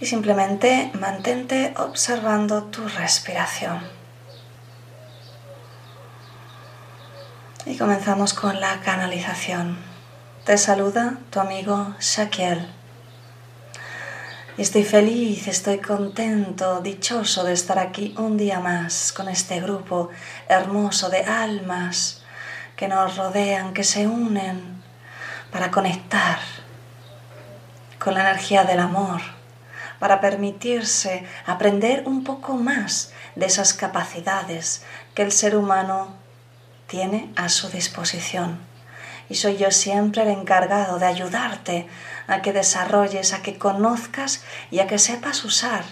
Y 0.00 0.06
simplemente 0.06 0.92
mantente 0.94 1.74
observando 1.78 2.64
tu 2.64 2.86
respiración. 2.86 3.80
Y 7.66 7.76
comenzamos 7.76 8.34
con 8.34 8.60
la 8.60 8.80
canalización. 8.82 9.78
Te 10.44 10.56
saluda 10.58 11.18
tu 11.30 11.40
amigo 11.40 11.96
Shaquiel. 11.98 12.81
Estoy 14.58 14.84
feliz, 14.84 15.48
estoy 15.48 15.78
contento, 15.78 16.80
dichoso 16.82 17.42
de 17.42 17.54
estar 17.54 17.78
aquí 17.78 18.14
un 18.18 18.36
día 18.36 18.60
más 18.60 19.10
con 19.10 19.30
este 19.30 19.62
grupo 19.62 20.10
hermoso 20.46 21.08
de 21.08 21.24
almas 21.24 22.20
que 22.76 22.86
nos 22.86 23.16
rodean, 23.16 23.72
que 23.72 23.82
se 23.82 24.06
unen 24.06 24.82
para 25.50 25.70
conectar 25.70 26.38
con 27.98 28.12
la 28.12 28.28
energía 28.28 28.64
del 28.64 28.80
amor, 28.80 29.22
para 29.98 30.20
permitirse 30.20 31.24
aprender 31.46 32.02
un 32.04 32.22
poco 32.22 32.52
más 32.58 33.10
de 33.34 33.46
esas 33.46 33.72
capacidades 33.72 34.82
que 35.14 35.22
el 35.22 35.32
ser 35.32 35.56
humano 35.56 36.14
tiene 36.88 37.32
a 37.36 37.48
su 37.48 37.70
disposición 37.70 38.71
y 39.32 39.34
soy 39.34 39.56
yo 39.56 39.70
siempre 39.70 40.24
el 40.24 40.28
encargado 40.28 40.98
de 40.98 41.06
ayudarte 41.06 41.88
a 42.26 42.42
que 42.42 42.52
desarrolles, 42.52 43.32
a 43.32 43.40
que 43.40 43.56
conozcas 43.56 44.44
y 44.70 44.80
a 44.80 44.86
que 44.86 44.98
sepas 44.98 45.42
usar 45.46 45.84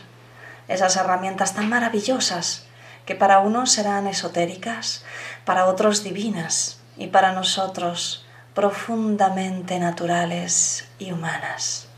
esas 0.69 0.95
herramientas 0.97 1.55
tan 1.55 1.71
maravillosas 1.71 2.67
que 3.07 3.15
para 3.15 3.39
unos 3.39 3.73
serán 3.73 4.07
esotéricas, 4.07 5.07
para 5.47 5.69
otros 5.69 6.05
divinas 6.05 6.81
y 6.99 7.07
para 7.07 7.33
nosotros 7.33 8.27
profundamente 8.53 9.79
naturales 9.79 10.87
y 10.99 11.13
humanas. 11.13 11.89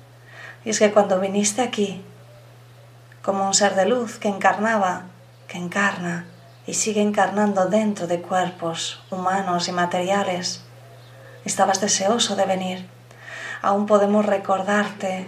Y 0.65 0.71
es 0.71 0.79
que 0.79 0.93
cuando 0.93 1.19
viniste 1.19 1.61
aquí, 1.61 2.05
como 3.21 3.49
un 3.49 3.55
ser 3.55 3.75
de 3.75 3.87
luz 3.87 4.21
que 4.21 4.29
encarnaba, 4.29 5.07
que 5.49 5.59
encarna 5.59 6.25
y 6.69 6.75
sigue 6.75 7.03
encarnando 7.03 7.67
dentro 7.67 8.07
de 8.07 8.23
cuerpos 8.23 9.03
humanos 9.11 9.67
y 9.67 9.73
materiales, 9.73 10.63
estabas 11.45 11.81
deseoso 11.81 12.37
de 12.37 12.47
venir. 12.47 12.89
Aún 13.63 13.87
podemos 13.87 14.27
recordarte 14.27 15.27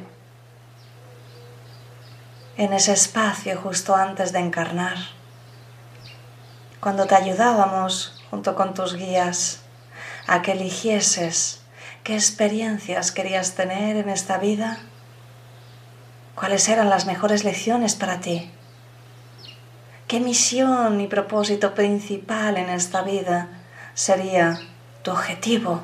en 2.57 2.73
ese 2.73 2.93
espacio 2.93 3.61
justo 3.61 3.97
antes 3.97 4.33
de 4.33 4.39
encarnar, 4.39 4.97
cuando 6.81 7.07
te 7.07 7.15
ayudábamos 7.15 8.23
junto 8.31 8.55
con 8.55 8.75
tus 8.75 8.95
guías 8.95 9.61
a 10.27 10.43
que 10.43 10.53
eligieses 10.53 11.63
qué 12.05 12.15
experiencias 12.15 13.11
querías 13.11 13.55
tener 13.55 13.97
en 13.97 14.09
esta 14.09 14.39
vida, 14.39 14.79
cuáles 16.35 16.69
eran 16.69 16.91
las 16.91 17.07
mejores 17.07 17.43
lecciones 17.43 17.95
para 17.95 18.21
ti, 18.21 18.51
qué 20.07 20.21
misión 20.21 21.01
y 21.01 21.09
propósito 21.09 21.75
principal 21.75 22.57
en 22.57 22.69
esta 22.69 23.03
vida 23.03 23.49
sería 23.95 24.61
tu 25.03 25.11
objetivo 25.11 25.81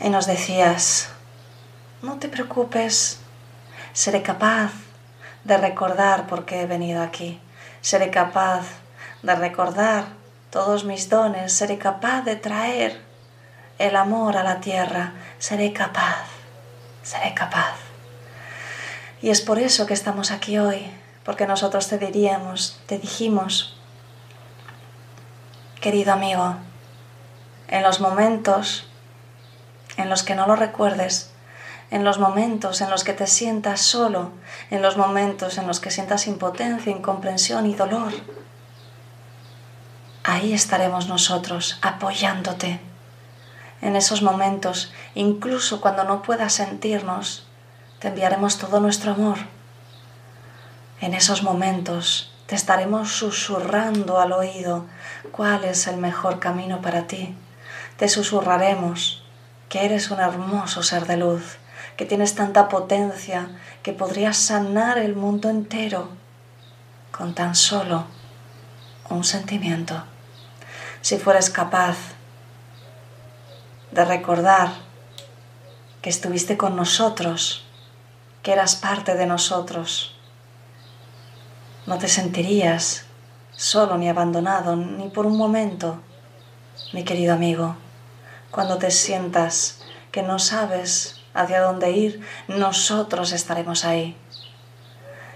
y 0.00 0.08
nos 0.08 0.26
decías, 0.26 1.08
no 2.02 2.18
te 2.18 2.28
preocupes, 2.28 3.20
seré 3.92 4.22
capaz 4.22 4.72
de 5.44 5.56
recordar 5.56 6.26
por 6.26 6.44
qué 6.44 6.62
he 6.62 6.66
venido 6.66 7.02
aquí, 7.02 7.40
seré 7.80 8.10
capaz 8.10 8.66
de 9.22 9.34
recordar 9.34 10.06
todos 10.50 10.84
mis 10.84 11.08
dones, 11.08 11.52
seré 11.52 11.78
capaz 11.78 12.22
de 12.22 12.36
traer 12.36 13.00
el 13.78 13.96
amor 13.96 14.36
a 14.36 14.42
la 14.42 14.60
tierra, 14.60 15.12
seré 15.38 15.72
capaz, 15.72 16.26
seré 17.02 17.34
capaz. 17.34 17.74
Y 19.22 19.30
es 19.30 19.40
por 19.40 19.58
eso 19.58 19.86
que 19.86 19.94
estamos 19.94 20.30
aquí 20.30 20.58
hoy, 20.58 20.90
porque 21.24 21.46
nosotros 21.46 21.88
te 21.88 21.98
diríamos, 21.98 22.80
te 22.86 22.98
dijimos, 22.98 23.76
querido 25.80 26.12
amigo, 26.12 26.56
en 27.68 27.82
los 27.82 28.00
momentos 28.00 28.86
en 29.96 30.10
los 30.10 30.22
que 30.22 30.34
no 30.34 30.46
lo 30.46 30.56
recuerdes, 30.56 31.30
en 31.90 32.04
los 32.04 32.18
momentos 32.18 32.80
en 32.80 32.90
los 32.90 33.04
que 33.04 33.12
te 33.12 33.26
sientas 33.26 33.80
solo, 33.80 34.30
en 34.70 34.82
los 34.82 34.96
momentos 34.96 35.58
en 35.58 35.66
los 35.66 35.80
que 35.80 35.90
sientas 35.90 36.26
impotencia, 36.26 36.90
incomprensión 36.90 37.66
y 37.66 37.74
dolor. 37.74 38.12
Ahí 40.24 40.54
estaremos 40.54 41.08
nosotros 41.08 41.78
apoyándote. 41.82 42.80
En 43.82 43.96
esos 43.96 44.22
momentos, 44.22 44.92
incluso 45.14 45.80
cuando 45.80 46.04
no 46.04 46.22
puedas 46.22 46.54
sentirnos, 46.54 47.46
te 47.98 48.08
enviaremos 48.08 48.58
todo 48.58 48.80
nuestro 48.80 49.12
amor. 49.12 49.38
En 51.00 51.12
esos 51.12 51.42
momentos 51.42 52.32
te 52.46 52.54
estaremos 52.54 53.12
susurrando 53.12 54.18
al 54.18 54.32
oído 54.32 54.86
cuál 55.32 55.64
es 55.64 55.86
el 55.86 55.98
mejor 55.98 56.38
camino 56.38 56.80
para 56.80 57.06
ti. 57.06 57.36
Te 57.98 58.08
susurraremos 58.08 59.23
que 59.68 59.84
eres 59.84 60.10
un 60.10 60.20
hermoso 60.20 60.82
ser 60.82 61.06
de 61.06 61.16
luz, 61.16 61.58
que 61.96 62.04
tienes 62.04 62.34
tanta 62.34 62.68
potencia 62.68 63.48
que 63.82 63.92
podrías 63.92 64.36
sanar 64.36 64.98
el 64.98 65.14
mundo 65.14 65.48
entero 65.48 66.08
con 67.10 67.34
tan 67.34 67.54
solo 67.54 68.04
un 69.10 69.24
sentimiento. 69.24 70.02
Si 71.00 71.18
fueres 71.18 71.50
capaz 71.50 71.96
de 73.92 74.04
recordar 74.04 74.72
que 76.02 76.10
estuviste 76.10 76.56
con 76.56 76.76
nosotros, 76.76 77.64
que 78.42 78.52
eras 78.52 78.76
parte 78.76 79.14
de 79.14 79.26
nosotros. 79.26 80.14
No 81.86 81.96
te 81.98 82.08
sentirías 82.08 83.06
solo 83.52 83.96
ni 83.96 84.08
abandonado 84.08 84.76
ni 84.76 85.08
por 85.08 85.26
un 85.26 85.38
momento, 85.38 85.98
mi 86.92 87.04
querido 87.04 87.32
amigo. 87.32 87.76
Cuando 88.54 88.78
te 88.78 88.92
sientas 88.92 89.80
que 90.12 90.22
no 90.22 90.38
sabes 90.38 91.20
hacia 91.34 91.60
dónde 91.60 91.90
ir, 91.90 92.24
nosotros 92.46 93.32
estaremos 93.32 93.84
ahí. 93.84 94.16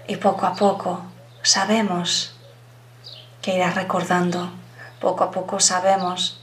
Y 0.07 0.15
poco 0.15 0.45
a 0.45 0.53
poco 0.53 1.01
sabemos 1.41 2.33
que 3.41 3.55
irás 3.57 3.75
recordando, 3.75 4.49
poco 5.01 5.25
a 5.25 5.31
poco 5.31 5.59
sabemos 5.59 6.41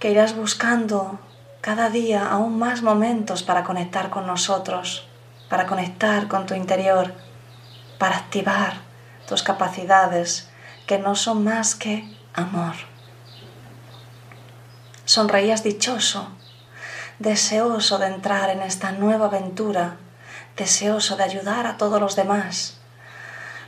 que 0.00 0.10
irás 0.10 0.34
buscando 0.34 1.20
cada 1.60 1.88
día 1.88 2.32
aún 2.32 2.58
más 2.58 2.82
momentos 2.82 3.44
para 3.44 3.62
conectar 3.62 4.10
con 4.10 4.26
nosotros, 4.26 5.06
para 5.48 5.68
conectar 5.68 6.26
con 6.26 6.46
tu 6.46 6.54
interior, 6.54 7.14
para 7.98 8.16
activar 8.16 8.78
tus 9.28 9.44
capacidades 9.44 10.50
que 10.84 10.98
no 10.98 11.14
son 11.14 11.44
más 11.44 11.76
que 11.76 12.12
amor. 12.34 12.91
Sonreías 15.04 15.64
dichoso, 15.64 16.28
deseoso 17.18 17.98
de 17.98 18.06
entrar 18.06 18.50
en 18.50 18.62
esta 18.62 18.92
nueva 18.92 19.26
aventura, 19.26 19.96
deseoso 20.56 21.16
de 21.16 21.24
ayudar 21.24 21.66
a 21.66 21.76
todos 21.76 22.00
los 22.00 22.14
demás, 22.14 22.78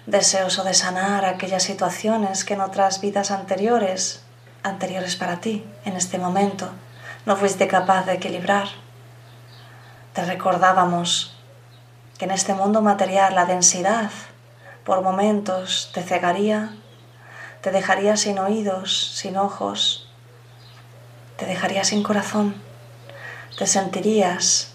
deseoso 0.06 0.62
de 0.62 0.74
sanar 0.74 1.24
aquellas 1.24 1.64
situaciones 1.64 2.44
que 2.44 2.54
en 2.54 2.60
otras 2.60 3.00
vidas 3.00 3.32
anteriores, 3.32 4.22
anteriores 4.62 5.16
para 5.16 5.40
ti, 5.40 5.66
en 5.84 5.96
este 5.96 6.18
momento, 6.18 6.70
no 7.26 7.36
fuiste 7.36 7.66
capaz 7.66 8.06
de 8.06 8.12
equilibrar. 8.12 8.68
Te 10.12 10.24
recordábamos 10.24 11.36
que 12.16 12.26
en 12.26 12.30
este 12.30 12.54
mundo 12.54 12.80
material 12.80 13.34
la 13.34 13.44
densidad 13.44 14.10
por 14.84 15.02
momentos 15.02 15.90
te 15.92 16.02
cegaría, 16.02 16.76
te 17.60 17.72
dejaría 17.72 18.16
sin 18.16 18.38
oídos, 18.38 19.16
sin 19.16 19.36
ojos, 19.36 20.03
te 21.36 21.46
dejaría 21.46 21.84
sin 21.84 22.02
corazón, 22.02 22.54
te 23.58 23.66
sentirías 23.66 24.74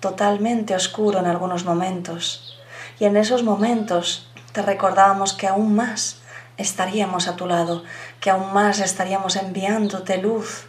totalmente 0.00 0.74
oscuro 0.74 1.20
en 1.20 1.26
algunos 1.26 1.64
momentos 1.64 2.58
y 2.98 3.04
en 3.04 3.16
esos 3.16 3.42
momentos 3.42 4.28
te 4.52 4.62
recordábamos 4.62 5.32
que 5.32 5.46
aún 5.46 5.74
más 5.74 6.18
estaríamos 6.56 7.28
a 7.28 7.36
tu 7.36 7.46
lado, 7.46 7.82
que 8.20 8.30
aún 8.30 8.52
más 8.52 8.80
estaríamos 8.80 9.36
enviándote 9.36 10.18
luz 10.18 10.66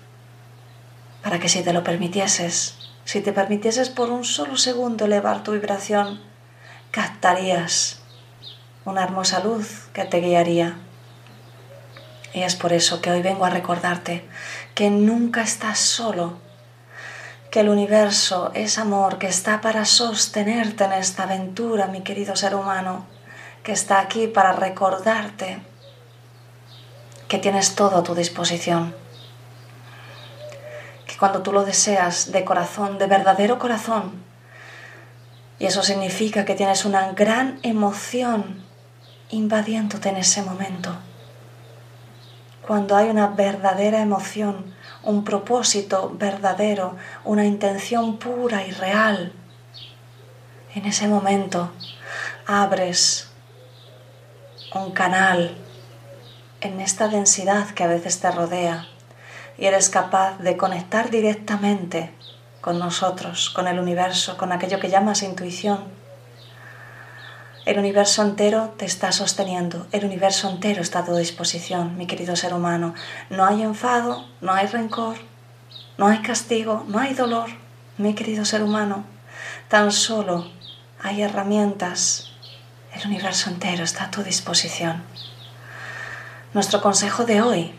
para 1.24 1.40
que 1.40 1.50
si 1.50 1.64
te 1.64 1.74
lo 1.74 1.84
permitieses, 1.84 2.76
si 3.06 3.22
te 3.22 3.34
permitieses 3.34 3.90
por 3.90 4.10
un 4.10 4.24
solo 4.24 4.58
segundo 4.58 5.06
elevar 5.06 5.44
tu 5.44 5.52
vibración, 5.52 6.22
captarías 6.92 8.02
una 8.86 9.04
hermosa 9.04 9.40
luz 9.40 9.88
que 9.94 10.04
te 10.06 10.20
guiaría. 10.20 10.78
Y 12.34 12.42
es 12.42 12.56
por 12.56 12.74
eso 12.74 13.02
que 13.02 13.12
hoy 13.12 13.22
vengo 13.22 13.46
a 13.46 13.50
recordarte 13.50 14.28
que 14.76 14.90
nunca 14.90 15.42
estás 15.42 15.80
solo, 15.80 16.38
que 17.52 17.60
el 17.60 17.70
universo 17.70 18.52
es 18.54 18.78
amor, 18.78 19.18
que 19.18 19.28
está 19.28 19.62
para 19.62 19.86
sostenerte 19.86 20.84
en 20.86 20.94
esta 20.94 21.24
aventura, 21.24 21.88
mi 21.88 22.02
querido 22.02 22.36
ser 22.36 22.56
humano, 22.56 23.06
que 23.64 23.72
está 23.72 24.00
aquí 24.00 24.28
para 24.28 24.54
recordarte 24.54 25.62
que 27.28 27.38
tienes 27.38 27.76
todo 27.76 27.98
a 27.98 28.04
tu 28.04 28.16
disposición 28.16 28.96
cuando 31.24 31.42
tú 31.42 31.54
lo 31.54 31.64
deseas 31.64 32.34
de 32.34 32.44
corazón, 32.44 32.98
de 32.98 33.08
verdadero 33.08 33.58
corazón. 33.58 34.12
Y 35.58 35.68
eso 35.68 35.82
significa 35.82 36.44
que 36.44 36.54
tienes 36.54 36.84
una 36.84 37.14
gran 37.14 37.60
emoción 37.64 38.62
invadiéndote 39.30 40.10
en 40.10 40.18
ese 40.18 40.42
momento. 40.42 40.94
Cuando 42.66 42.96
hay 42.96 43.10
una 43.10 43.28
verdadera 43.28 44.02
emoción, 44.02 44.74
un 45.04 45.24
propósito 45.24 46.16
verdadero, 46.18 46.96
una 47.26 47.46
intención 47.46 48.18
pura 48.18 48.66
y 48.66 48.72
real, 48.72 49.34
en 50.74 50.86
ese 50.86 51.08
momento 51.08 51.72
abres 52.48 53.30
un 54.74 54.92
canal 54.92 55.56
en 56.62 56.80
esta 56.80 57.10
densidad 57.10 57.70
que 57.72 57.84
a 57.84 57.88
veces 57.88 58.20
te 58.22 58.32
rodea 58.32 58.88
y 59.58 59.66
eres 59.66 59.90
capaz 59.90 60.38
de 60.40 60.58
conectar 60.58 61.10
directamente 61.10 62.12
con 62.62 62.80
nosotros, 62.80 63.50
con 63.50 63.68
el 63.68 63.78
universo, 63.78 64.38
con 64.38 64.54
aquello 64.54 64.80
que 64.80 64.90
llamas 64.90 65.22
intuición. 65.22 65.84
El 67.66 67.80
universo 67.80 68.22
entero 68.22 68.74
te 68.78 68.86
está 68.86 69.12
sosteniendo, 69.12 69.88
el 69.92 70.04
universo 70.04 70.50
entero 70.50 70.82
está 70.82 71.00
a 71.00 71.06
tu 71.06 71.16
disposición, 71.16 71.98
mi 71.98 72.08
querido 72.08 72.36
ser 72.36 72.54
humano. 72.54 72.94
No 73.30 73.46
hay 73.46 73.62
enfado, 73.62 74.26
no 74.42 74.54
hay 74.54 74.68
rencor, 74.68 75.16
no 75.98 76.08
hay 76.08 76.20
castigo, 76.20 76.84
no 76.88 77.00
hay 77.00 77.14
dolor, 77.14 77.50
mi 77.98 78.16
querido 78.16 78.44
ser 78.44 78.64
humano. 78.64 79.06
Tan 79.70 79.92
solo 79.92 80.52
hay 81.02 81.22
herramientas, 81.22 82.34
el 82.94 83.08
universo 83.08 83.50
entero 83.50 83.84
está 83.84 84.06
a 84.06 84.12
tu 84.12 84.24
disposición. 84.24 85.04
Nuestro 86.54 86.82
consejo 86.82 87.24
de 87.24 87.42
hoy 87.42 87.74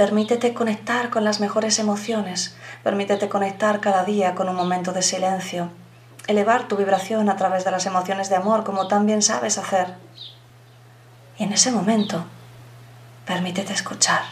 Permítete 0.00 0.54
conectar 0.54 1.10
con 1.10 1.24
las 1.24 1.40
mejores 1.40 1.78
emociones, 1.78 2.56
permítete 2.82 3.28
conectar 3.28 3.80
cada 3.80 4.02
día 4.04 4.34
con 4.34 4.48
un 4.48 4.56
momento 4.56 4.92
de 4.92 5.02
silencio, 5.02 5.68
elevar 6.30 6.68
tu 6.68 6.76
vibración 6.76 7.28
a 7.28 7.36
través 7.36 7.64
de 7.64 7.72
las 7.72 7.86
emociones 7.86 8.28
de 8.28 8.36
amor 8.36 8.62
como 8.64 8.86
tan 8.86 9.04
bien 9.04 9.20
sabes 9.20 9.58
hacer. 9.58 9.94
Y 11.36 11.44
en 11.44 11.52
ese 11.52 11.72
momento, 11.72 12.24
permítete 13.26 13.72
escuchar, 13.72 14.22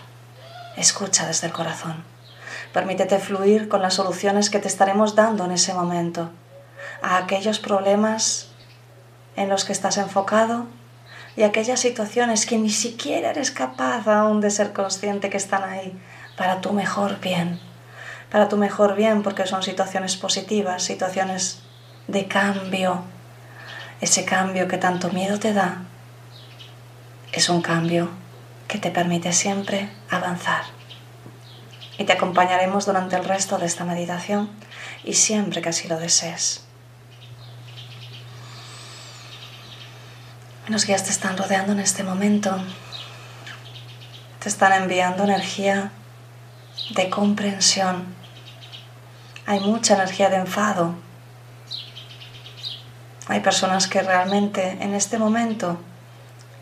escucha 0.76 1.26
desde 1.26 1.48
el 1.48 1.52
corazón. 1.52 2.04
Permítete 2.72 3.18
fluir 3.18 3.68
con 3.68 3.82
las 3.82 3.94
soluciones 3.94 4.48
que 4.48 4.60
te 4.60 4.68
estaremos 4.68 5.14
dando 5.14 5.44
en 5.44 5.52
ese 5.52 5.74
momento 5.74 6.30
a 7.02 7.16
aquellos 7.16 7.58
problemas 7.58 8.48
en 9.36 9.48
los 9.48 9.64
que 9.64 9.72
estás 9.72 9.98
enfocado 9.98 10.66
y 11.36 11.42
aquellas 11.42 11.80
situaciones 11.80 12.46
que 12.46 12.58
ni 12.58 12.70
siquiera 12.70 13.30
eres 13.30 13.50
capaz 13.50 14.06
aún 14.06 14.40
de 14.40 14.50
ser 14.50 14.72
consciente 14.72 15.30
que 15.30 15.36
están 15.36 15.64
ahí 15.64 15.98
para 16.36 16.60
tu 16.60 16.72
mejor 16.72 17.20
bien, 17.20 17.58
para 18.30 18.48
tu 18.48 18.56
mejor 18.56 18.94
bien 18.94 19.22
porque 19.22 19.46
son 19.46 19.62
situaciones 19.62 20.16
positivas, 20.16 20.82
situaciones 20.82 21.62
de 22.08 22.26
cambio. 22.26 23.04
Ese 24.00 24.24
cambio 24.24 24.66
que 24.66 24.78
tanto 24.78 25.10
miedo 25.10 25.38
te 25.38 25.52
da 25.52 25.82
es 27.32 27.48
un 27.48 27.62
cambio 27.62 28.08
que 28.66 28.78
te 28.78 28.90
permite 28.90 29.32
siempre 29.32 29.90
avanzar. 30.10 30.64
Y 31.98 32.04
te 32.04 32.12
acompañaremos 32.12 32.86
durante 32.86 33.16
el 33.16 33.24
resto 33.24 33.58
de 33.58 33.66
esta 33.66 33.84
meditación 33.84 34.50
y 35.04 35.14
siempre 35.14 35.62
que 35.62 35.68
así 35.68 35.88
lo 35.88 35.98
desees. 35.98 36.64
Los 40.68 40.86
guías 40.86 41.04
te 41.04 41.10
están 41.10 41.36
rodeando 41.36 41.72
en 41.72 41.80
este 41.80 42.02
momento. 42.02 42.56
Te 44.38 44.48
están 44.48 44.72
enviando 44.72 45.24
energía 45.24 45.92
de 46.90 47.10
comprensión. 47.10 48.14
Hay 49.46 49.60
mucha 49.60 49.94
energía 49.94 50.28
de 50.28 50.36
enfado. 50.36 51.07
Hay 53.28 53.40
personas 53.40 53.86
que 53.86 54.02
realmente 54.02 54.78
en 54.80 54.94
este 54.94 55.18
momento 55.18 55.78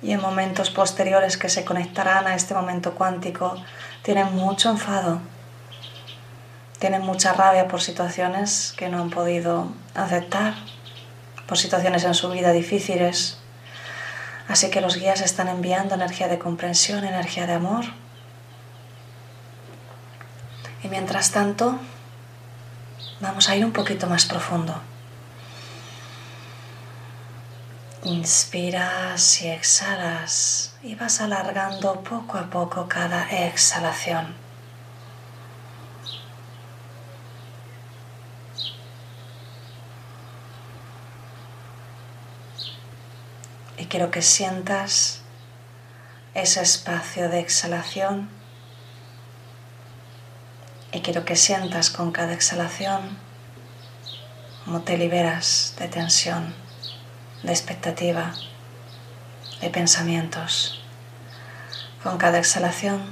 y 0.02 0.12
en 0.12 0.20
momentos 0.20 0.70
posteriores 0.70 1.36
que 1.36 1.48
se 1.48 1.64
conectarán 1.64 2.26
a 2.26 2.34
este 2.34 2.54
momento 2.54 2.94
cuántico 2.94 3.56
tienen 4.02 4.34
mucho 4.34 4.70
enfado. 4.70 5.20
Tienen 6.78 7.02
mucha 7.02 7.32
rabia 7.32 7.68
por 7.68 7.80
situaciones 7.80 8.74
que 8.76 8.88
no 8.88 9.00
han 9.00 9.10
podido 9.10 9.68
aceptar, 9.94 10.54
por 11.46 11.56
situaciones 11.56 12.04
en 12.04 12.14
su 12.14 12.28
vida 12.30 12.52
difíciles, 12.52 13.38
Así 14.48 14.70
que 14.70 14.80
los 14.80 14.96
guías 14.96 15.20
están 15.20 15.48
enviando 15.48 15.94
energía 15.94 16.28
de 16.28 16.38
comprensión, 16.38 17.04
energía 17.04 17.46
de 17.46 17.54
amor. 17.54 17.84
Y 20.82 20.88
mientras 20.88 21.32
tanto, 21.32 21.78
vamos 23.20 23.48
a 23.48 23.56
ir 23.56 23.64
un 23.64 23.72
poquito 23.72 24.06
más 24.06 24.24
profundo. 24.24 24.80
Inspiras 28.06 29.42
y 29.42 29.48
exhalas 29.48 30.76
y 30.80 30.94
vas 30.94 31.20
alargando 31.20 32.04
poco 32.04 32.38
a 32.38 32.48
poco 32.48 32.86
cada 32.86 33.28
exhalación. 33.28 34.46
y 43.78 43.86
quiero 43.86 44.10
que 44.10 44.22
sientas 44.22 45.20
ese 46.34 46.62
espacio 46.62 47.28
de 47.28 47.40
exhalación 47.40 48.28
y 50.92 51.00
quiero 51.00 51.24
que 51.24 51.36
sientas 51.36 51.90
con 51.90 52.10
cada 52.10 52.32
exhalación 52.32 53.18
cómo 54.64 54.80
te 54.80 54.96
liberas 54.96 55.74
de 55.78 55.88
tensión, 55.88 56.65
de 57.42 57.52
expectativa, 57.52 58.32
de 59.60 59.70
pensamientos. 59.70 60.82
Con 62.02 62.18
cada 62.18 62.38
exhalación 62.38 63.02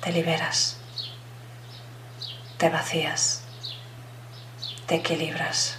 te 0.00 0.12
liberas, 0.12 0.76
te 2.56 2.68
vacías, 2.68 3.42
te 4.86 4.96
equilibras. 4.96 5.78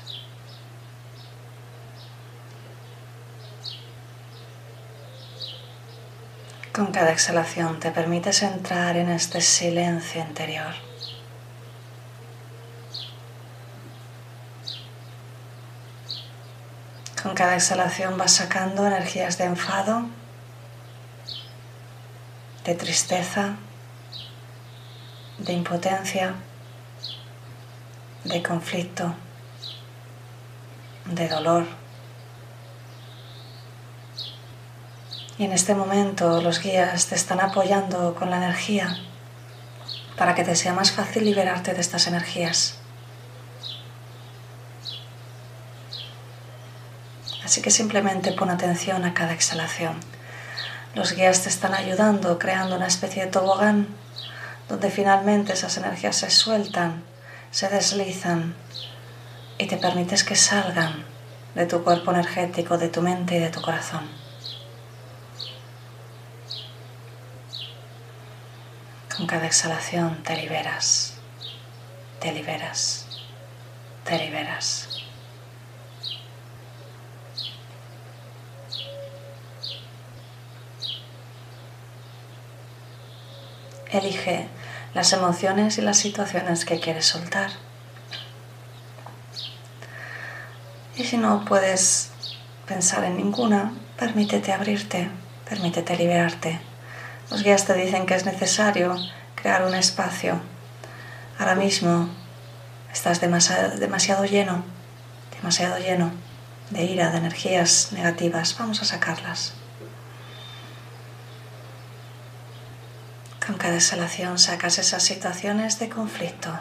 Con 6.74 6.92
cada 6.94 7.12
exhalación 7.12 7.80
te 7.80 7.92
permites 7.92 8.42
entrar 8.44 8.96
en 8.96 9.10
este 9.10 9.42
silencio 9.42 10.22
interior. 10.22 10.89
Con 17.30 17.36
cada 17.36 17.58
exhalación 17.58 18.18
vas 18.18 18.32
sacando 18.32 18.88
energías 18.88 19.38
de 19.38 19.44
enfado, 19.44 20.08
de 22.66 22.74
tristeza, 22.74 23.58
de 25.38 25.54
impotencia, 25.54 26.34
de 28.24 28.42
conflicto, 28.42 29.14
de 31.06 31.28
dolor. 31.28 31.68
Y 35.38 35.44
en 35.44 35.54
este 35.54 35.76
momento 35.76 36.42
los 36.42 36.60
guías 36.64 37.06
te 37.06 37.14
están 37.14 37.42
apoyando 37.42 38.16
con 38.16 38.32
la 38.32 38.38
energía 38.38 38.98
para 40.18 40.34
que 40.34 40.44
te 40.44 40.56
sea 40.56 40.74
más 40.74 40.92
fácil 40.92 41.26
liberarte 41.26 41.76
de 41.76 41.82
estas 41.82 42.08
energías. 42.08 42.79
Así 47.50 47.64
que 47.64 47.72
simplemente 47.72 48.32
pon 48.32 48.52
atención 48.52 49.02
a 49.06 49.16
cada 49.16 49.34
exhalación. 49.34 49.96
Los 50.94 51.14
guías 51.14 51.42
te 51.42 51.50
están 51.50 51.74
ayudando, 51.74 52.38
creando 52.38 52.76
una 52.76 52.86
especie 52.86 53.26
de 53.26 53.32
tobogán 53.32 53.88
donde 54.68 54.92
finalmente 54.92 55.54
esas 55.54 55.76
energías 55.78 56.16
se 56.16 56.30
sueltan, 56.30 57.02
se 57.50 57.68
deslizan 57.68 58.54
y 59.58 59.66
te 59.66 59.78
permites 59.78 60.24
que 60.24 60.36
salgan 60.36 61.04
de 61.56 61.66
tu 61.66 61.84
cuerpo 61.84 62.12
energético, 62.12 62.78
de 62.78 62.90
tu 62.90 63.02
mente 63.02 63.38
y 63.38 63.40
de 63.40 63.50
tu 63.50 63.64
corazón. 63.64 64.08
Con 69.18 69.26
cada 69.26 69.48
exhalación 69.48 70.22
te 70.22 70.36
liberas, 70.36 71.16
te 72.20 72.32
liberas, 72.32 73.08
te 74.04 74.20
liberas. 74.20 74.89
Elige 83.92 84.48
las 84.94 85.14
emociones 85.14 85.78
y 85.78 85.82
las 85.82 85.98
situaciones 85.98 86.66
que 86.66 86.80
quieres 86.80 87.06
soltar. 87.06 87.52
Y 90.96 91.06
si 91.06 91.18
no 91.18 91.46
puedes 91.46 92.12
pensar 92.68 93.04
en 93.04 93.18
ninguna, 93.18 93.74
permítete 93.98 94.52
abrirte, 94.52 95.10
permítete 95.48 95.96
liberarte. 95.96 96.60
Los 97.32 97.44
guías 97.44 97.66
te 97.66 97.74
dicen 97.74 98.06
que 98.06 98.16
es 98.16 98.26
necesario 98.26 98.96
crear 99.36 99.64
un 99.64 99.76
espacio. 99.76 100.42
Ahora 101.38 101.56
mismo 101.56 102.10
estás 102.92 103.22
demasiado, 103.22 103.78
demasiado 103.78 104.26
lleno, 104.26 104.64
demasiado 105.38 105.78
lleno 105.78 106.12
de 106.70 106.84
ira, 106.84 107.12
de 107.12 107.20
energías 107.20 107.92
negativas. 107.94 108.56
Vamos 108.60 108.82
a 108.82 108.86
sacarlas. 108.86 109.54
Con 113.50 113.58
cada 113.58 113.78
exhalación 113.78 114.38
sacas 114.38 114.78
esas 114.78 115.02
situaciones 115.02 115.80
de 115.80 115.90
conflicto, 115.90 116.52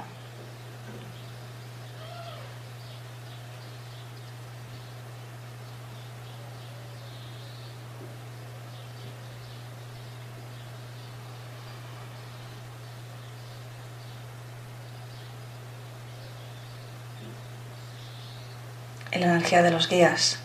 la 19.12 19.26
energía 19.26 19.62
de 19.62 19.70
los 19.70 19.90
guías, 19.90 20.38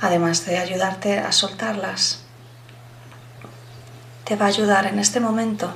además 0.00 0.46
de 0.46 0.58
ayudarte 0.58 1.18
a 1.18 1.32
soltarlas, 1.32 2.25
te 4.26 4.34
va 4.34 4.46
a 4.46 4.48
ayudar 4.48 4.86
en 4.86 4.98
este 4.98 5.20
momento 5.20 5.72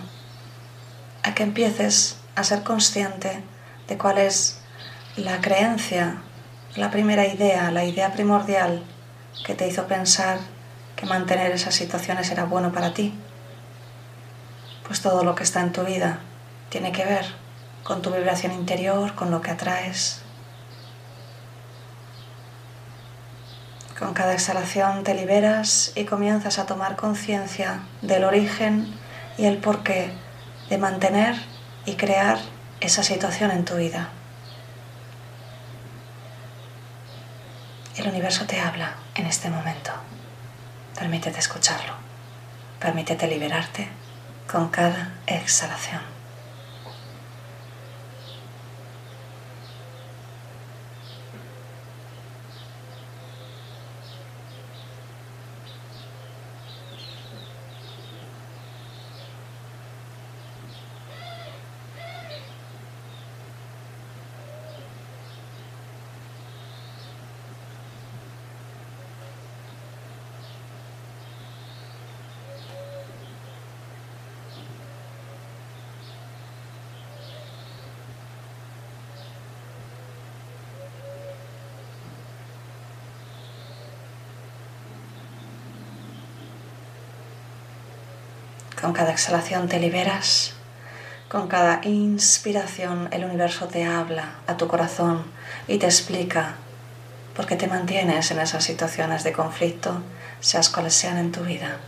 a 1.22 1.34
que 1.34 1.44
empieces 1.44 2.16
a 2.34 2.42
ser 2.42 2.64
consciente 2.64 3.44
de 3.86 3.96
cuál 3.96 4.18
es 4.18 4.58
la 5.16 5.40
creencia, 5.40 6.20
la 6.74 6.90
primera 6.90 7.28
idea, 7.28 7.70
la 7.70 7.84
idea 7.84 8.12
primordial 8.12 8.82
que 9.46 9.54
te 9.54 9.68
hizo 9.68 9.86
pensar 9.86 10.38
que 10.96 11.06
mantener 11.06 11.52
esas 11.52 11.76
situaciones 11.76 12.28
era 12.32 12.42
bueno 12.42 12.72
para 12.72 12.92
ti. 12.92 13.14
Pues 14.84 15.00
todo 15.00 15.22
lo 15.22 15.36
que 15.36 15.44
está 15.44 15.60
en 15.60 15.72
tu 15.72 15.84
vida 15.84 16.18
tiene 16.70 16.90
que 16.90 17.04
ver 17.04 17.26
con 17.84 18.02
tu 18.02 18.10
vibración 18.10 18.52
interior, 18.52 19.14
con 19.14 19.30
lo 19.30 19.42
que 19.42 19.52
atraes, 19.52 20.22
Con 24.00 24.14
cada 24.14 24.32
exhalación 24.32 25.04
te 25.04 25.12
liberas 25.12 25.92
y 25.94 26.06
comienzas 26.06 26.58
a 26.58 26.64
tomar 26.64 26.96
conciencia 26.96 27.80
del 28.00 28.24
origen 28.24 28.90
y 29.36 29.44
el 29.44 29.58
porqué 29.58 30.10
de 30.70 30.78
mantener 30.78 31.36
y 31.84 31.96
crear 31.96 32.38
esa 32.80 33.02
situación 33.02 33.50
en 33.50 33.66
tu 33.66 33.76
vida. 33.76 34.08
El 37.94 38.08
universo 38.08 38.46
te 38.46 38.58
habla 38.58 38.94
en 39.16 39.26
este 39.26 39.50
momento. 39.50 39.90
Permítete 40.98 41.38
escucharlo. 41.38 41.92
Permítete 42.78 43.26
liberarte 43.28 43.86
con 44.50 44.70
cada 44.70 45.12
exhalación. 45.26 46.09
Con 88.80 88.92
cada 88.94 89.12
exhalación 89.12 89.68
te 89.68 89.78
liberas. 89.78 90.54
Con 91.28 91.48
cada 91.48 91.80
inspiración 91.84 93.08
el 93.12 93.24
universo 93.24 93.68
te 93.68 93.84
habla 93.84 94.36
a 94.46 94.56
tu 94.56 94.68
corazón 94.68 95.24
y 95.68 95.78
te 95.78 95.86
explica 95.86 96.54
por 97.36 97.46
qué 97.46 97.56
te 97.56 97.68
mantienes 97.68 98.30
en 98.30 98.40
esas 98.40 98.64
situaciones 98.64 99.22
de 99.22 99.32
conflicto, 99.32 100.00
seas 100.40 100.70
cuales 100.70 100.94
sean 100.94 101.18
en 101.18 101.30
tu 101.30 101.42
vida. 101.42 101.78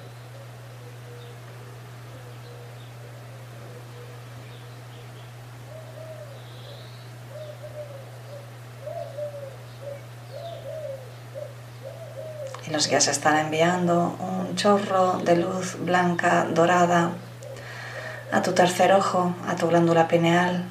Y 12.83 12.85
los 12.85 12.91
guías 12.91 13.07
están 13.07 13.37
enviando 13.37 14.17
un 14.19 14.57
chorro 14.57 15.19
de 15.19 15.37
luz 15.37 15.77
blanca 15.79 16.49
dorada 16.53 17.13
a 18.33 18.43
tu 18.43 18.55
tercer 18.55 18.91
ojo, 18.93 19.37
a 19.47 19.55
tu 19.55 19.69
glándula 19.69 20.09
pineal, 20.09 20.65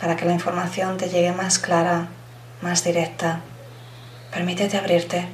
para 0.00 0.16
que 0.16 0.24
la 0.24 0.32
información 0.32 0.96
te 0.96 1.08
llegue 1.08 1.30
más 1.30 1.60
clara, 1.60 2.08
más 2.60 2.82
directa. 2.82 3.38
Permítete 4.32 4.78
abrirte, 4.78 5.28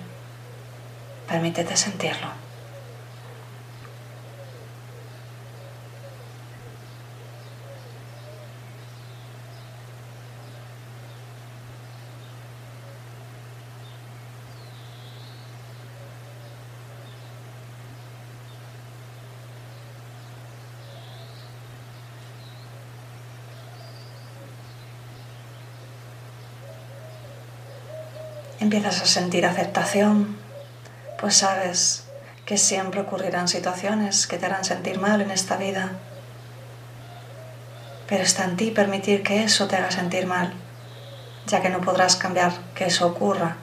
permítete 1.27 1.75
sentirlo. 1.75 2.29
Empiezas 28.67 29.01
a 29.01 29.07
sentir 29.07 29.47
aceptación, 29.47 30.37
pues 31.21 31.37
sabes 31.37 32.03
que 32.47 32.59
siempre 32.59 33.01
ocurrirán 33.01 33.47
situaciones 33.47 34.27
que 34.27 34.39
te 34.39 34.47
harán 34.47 34.65
sentir 34.65 34.99
mal 34.99 35.21
en 35.21 35.31
esta 35.31 35.57
vida. 35.57 35.93
Pero 38.09 38.25
está 38.25 38.43
en 38.43 38.57
ti 38.57 38.73
permitir 38.73 39.23
que 39.23 39.45
eso 39.45 39.69
te 39.69 39.77
haga 39.77 39.93
sentir 39.93 40.27
mal, 40.27 40.53
ya 41.47 41.63
que 41.63 41.69
no 41.69 41.81
podrás 41.81 42.17
cambiar 42.17 42.55
que 42.75 42.87
eso 42.87 43.07
ocurra, 43.07 43.55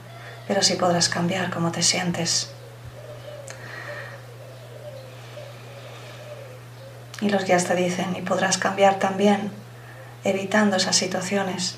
pero 0.48 0.62
sí 0.62 0.72
podrás 0.76 1.10
cambiar 1.10 1.50
cómo 1.50 1.70
te 1.70 1.82
sientes. 1.82 2.50
Y 7.20 7.28
los 7.28 7.44
guías 7.44 7.66
te 7.66 7.74
dicen, 7.74 8.16
y 8.16 8.22
podrás 8.22 8.56
cambiar 8.56 8.98
también 8.98 9.52
evitando 10.24 10.76
esas 10.78 10.96
situaciones. 10.96 11.76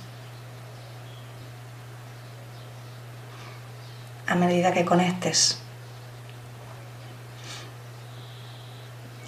A 4.29 4.35
medida 4.35 4.73
que 4.73 4.85
conectes 4.85 5.59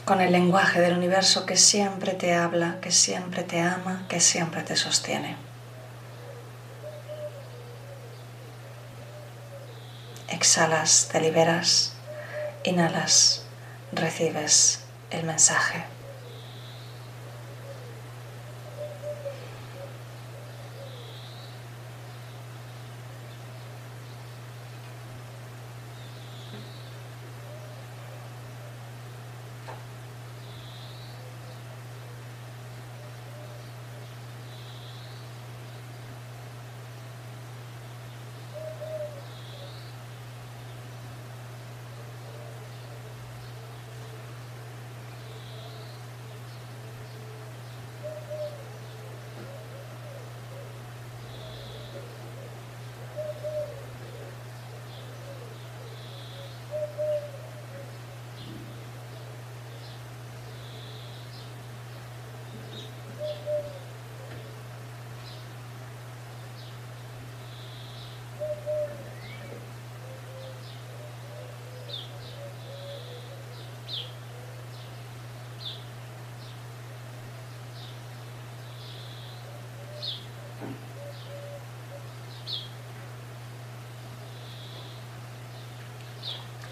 con 0.04 0.22
el 0.22 0.32
lenguaje 0.32 0.80
del 0.80 0.96
universo 0.96 1.44
que 1.44 1.56
siempre 1.56 2.14
te 2.14 2.34
habla, 2.34 2.78
que 2.80 2.90
siempre 2.90 3.42
te 3.42 3.60
ama, 3.60 4.06
que 4.08 4.20
siempre 4.20 4.62
te 4.62 4.74
sostiene. 4.74 5.36
Exhalas, 10.28 11.08
te 11.12 11.20
liberas, 11.20 11.92
inhalas, 12.64 13.44
recibes 13.92 14.80
el 15.10 15.24
mensaje. 15.24 15.97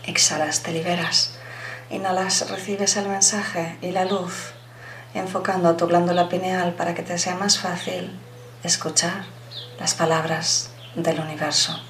Exhalas, 0.06 0.62
te 0.62 0.72
liberas. 0.72 1.32
Inhalas, 1.90 2.48
recibes 2.50 2.96
el 2.96 3.08
mensaje 3.08 3.76
y 3.82 3.90
la 3.90 4.04
luz, 4.04 4.52
enfocando 5.14 5.76
tu 5.76 5.86
glándula 5.86 6.28
pineal 6.28 6.74
para 6.74 6.94
que 6.94 7.02
te 7.02 7.18
sea 7.18 7.34
más 7.34 7.58
fácil 7.58 8.18
escuchar 8.62 9.24
las 9.78 9.94
palabras 9.94 10.70
del 10.94 11.20
universo. 11.20 11.85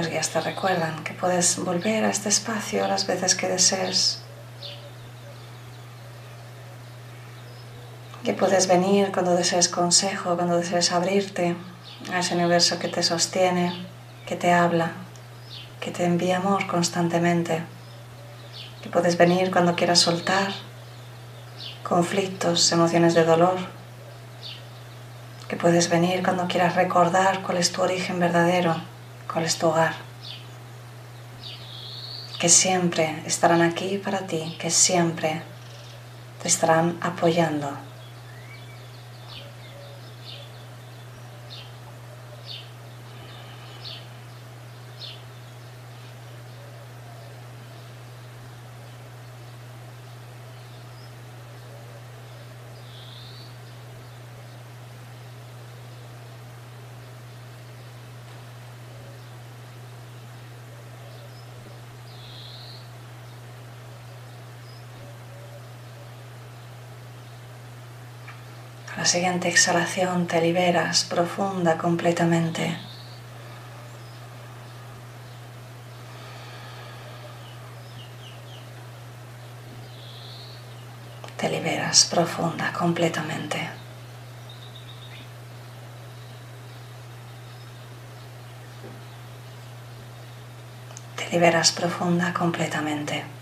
Los 0.00 0.08
guías 0.08 0.30
te 0.30 0.40
recuerdan 0.40 1.04
que 1.04 1.12
puedes 1.12 1.62
volver 1.62 2.06
a 2.06 2.08
este 2.08 2.30
espacio 2.30 2.88
las 2.88 3.06
veces 3.06 3.34
que 3.34 3.48
desees. 3.48 4.22
Que 8.24 8.32
puedes 8.32 8.66
venir 8.66 9.12
cuando 9.12 9.36
desees 9.36 9.68
consejo, 9.68 10.36
cuando 10.36 10.56
desees 10.56 10.90
abrirte 10.92 11.54
a 12.10 12.20
ese 12.20 12.34
universo 12.34 12.78
que 12.78 12.88
te 12.88 13.02
sostiene, 13.02 13.74
que 14.24 14.36
te 14.36 14.54
habla, 14.54 14.92
que 15.80 15.90
te 15.90 16.06
envía 16.06 16.38
amor 16.38 16.66
constantemente. 16.66 17.62
Que 18.82 18.88
puedes 18.88 19.18
venir 19.18 19.50
cuando 19.50 19.76
quieras 19.76 19.98
soltar 19.98 20.50
conflictos, 21.82 22.72
emociones 22.72 23.12
de 23.12 23.24
dolor. 23.24 23.58
Que 25.46 25.56
puedes 25.56 25.90
venir 25.90 26.22
cuando 26.22 26.48
quieras 26.48 26.74
recordar 26.74 27.42
cuál 27.42 27.58
es 27.58 27.70
tu 27.70 27.82
origen 27.82 28.18
verdadero 28.18 28.89
cuál 29.32 29.44
es 29.44 29.58
tu 29.58 29.68
hogar, 29.68 29.94
que 32.40 32.48
siempre 32.48 33.22
estarán 33.26 33.62
aquí 33.62 33.98
para 33.98 34.26
ti, 34.26 34.56
que 34.58 34.70
siempre 34.70 35.42
te 36.42 36.48
estarán 36.48 36.98
apoyando. 37.00 37.89
La 68.96 69.04
siguiente 69.04 69.48
exhalación 69.48 70.26
te 70.26 70.40
liberas 70.40 71.04
profunda 71.04 71.78
completamente. 71.78 72.76
Te 81.36 81.48
liberas 81.48 82.04
profunda 82.04 82.72
completamente. 82.72 83.70
Te 91.16 91.30
liberas 91.30 91.72
profunda 91.72 92.34
completamente. 92.34 93.39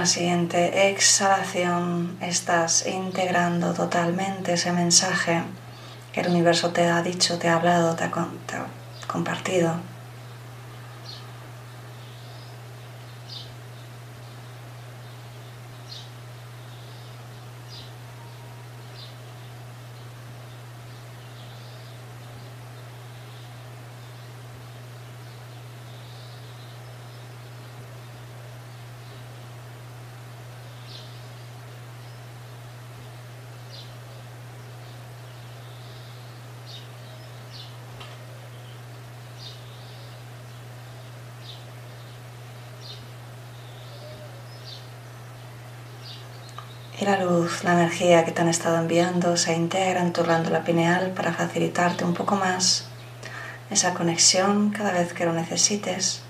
La 0.00 0.06
siguiente 0.06 0.88
exhalación 0.88 2.16
estás 2.22 2.86
integrando 2.86 3.74
totalmente 3.74 4.54
ese 4.54 4.72
mensaje 4.72 5.42
que 6.14 6.22
el 6.22 6.28
universo 6.28 6.70
te 6.70 6.88
ha 6.88 7.02
dicho, 7.02 7.38
te 7.38 7.48
ha 7.48 7.56
hablado, 7.56 7.94
te 7.96 8.04
ha, 8.04 8.10
compartido. 9.06 9.74
Y 47.00 47.04
la 47.62 47.72
energía 47.74 48.24
que 48.24 48.32
te 48.32 48.40
han 48.40 48.48
estado 48.48 48.78
enviando 48.78 49.36
se 49.36 49.54
integra 49.54 50.00
en 50.00 50.12
tu 50.12 50.22
pineal 50.64 51.10
para 51.10 51.32
facilitarte 51.32 52.04
un 52.04 52.14
poco 52.14 52.36
más 52.36 52.86
esa 53.70 53.94
conexión 53.94 54.70
cada 54.70 54.92
vez 54.92 55.12
que 55.12 55.26
lo 55.26 55.32
necesites. 55.32 56.22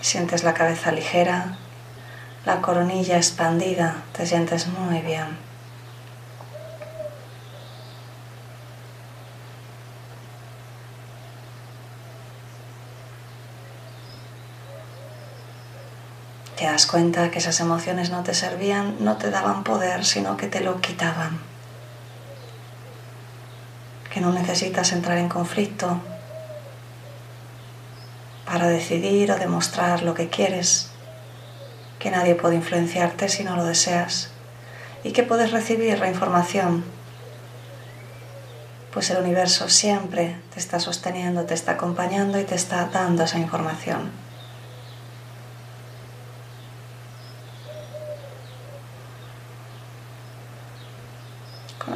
Sientes 0.00 0.44
la 0.44 0.54
cabeza 0.54 0.92
ligera, 0.92 1.58
la 2.46 2.60
coronilla 2.60 3.16
expandida, 3.16 4.04
te 4.12 4.26
sientes 4.26 4.68
muy 4.68 5.00
bien. 5.00 5.47
Te 16.58 16.64
das 16.64 16.86
cuenta 16.86 17.30
que 17.30 17.38
esas 17.38 17.60
emociones 17.60 18.10
no 18.10 18.24
te 18.24 18.34
servían, 18.34 18.96
no 18.98 19.16
te 19.16 19.30
daban 19.30 19.62
poder, 19.62 20.04
sino 20.04 20.36
que 20.36 20.48
te 20.48 20.60
lo 20.60 20.80
quitaban. 20.80 21.38
Que 24.12 24.20
no 24.20 24.32
necesitas 24.32 24.90
entrar 24.90 25.18
en 25.18 25.28
conflicto, 25.28 26.00
para 28.44 28.66
decidir 28.66 29.30
o 29.30 29.36
demostrar 29.36 30.02
lo 30.02 30.14
que 30.14 30.30
quieres, 30.30 30.88
que 31.98 32.10
nadie 32.10 32.34
puede 32.34 32.56
influenciarte 32.56 33.28
si 33.28 33.44
no 33.44 33.54
lo 33.54 33.64
deseas 33.64 34.30
y 35.04 35.12
que 35.12 35.22
puedes 35.22 35.52
recibir 35.52 35.98
la 35.98 36.08
información, 36.08 36.84
pues 38.92 39.10
el 39.10 39.18
universo 39.18 39.68
siempre 39.68 40.36
te 40.52 40.58
está 40.58 40.80
sosteniendo, 40.80 41.44
te 41.44 41.54
está 41.54 41.72
acompañando 41.72 42.40
y 42.40 42.44
te 42.44 42.54
está 42.54 42.86
dando 42.86 43.24
esa 43.24 43.38
información. 43.38 44.10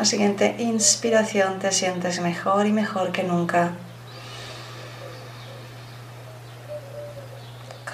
La 0.02 0.06
siguiente 0.06 0.56
inspiración 0.58 1.60
te 1.60 1.70
sientes 1.70 2.18
mejor 2.18 2.66
y 2.66 2.72
mejor 2.72 3.12
que 3.12 3.22
nunca. 3.22 3.70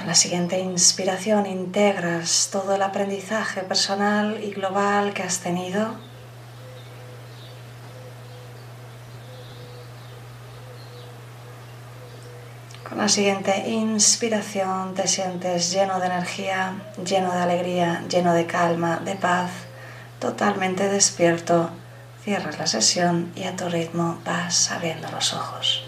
la 0.07 0.14
siguiente 0.14 0.59
inspiración 0.59 1.44
integras 1.44 2.49
todo 2.51 2.75
el 2.77 2.81
aprendizaje 2.81 3.61
personal 3.61 4.42
y 4.42 4.53
global 4.53 5.12
que 5.12 5.23
has 5.23 5.40
tenido. 5.40 5.97
Con 12.88 12.97
la 12.97 13.09
siguiente 13.11 13.68
inspiración 13.68 14.94
te 14.94 15.07
sientes 15.07 15.71
lleno 15.73 16.01
de 16.01 16.07
energía, 16.07 16.73
lleno 17.05 17.31
de 17.33 17.42
alegría, 17.42 18.03
lleno 18.09 18.33
de 18.33 18.47
calma, 18.47 19.03
de 19.05 19.14
paz, 19.14 19.51
totalmente 20.18 20.88
despierto. 20.88 21.68
Cierras 22.29 22.59
la 22.59 22.67
sesión 22.67 23.33
y 23.37 23.45
a 23.45 23.57
tu 23.57 23.71
ritmo 23.71 24.19
vas 24.23 24.71
abriendo 24.71 25.11
los 25.11 25.33
ojos. 25.33 25.83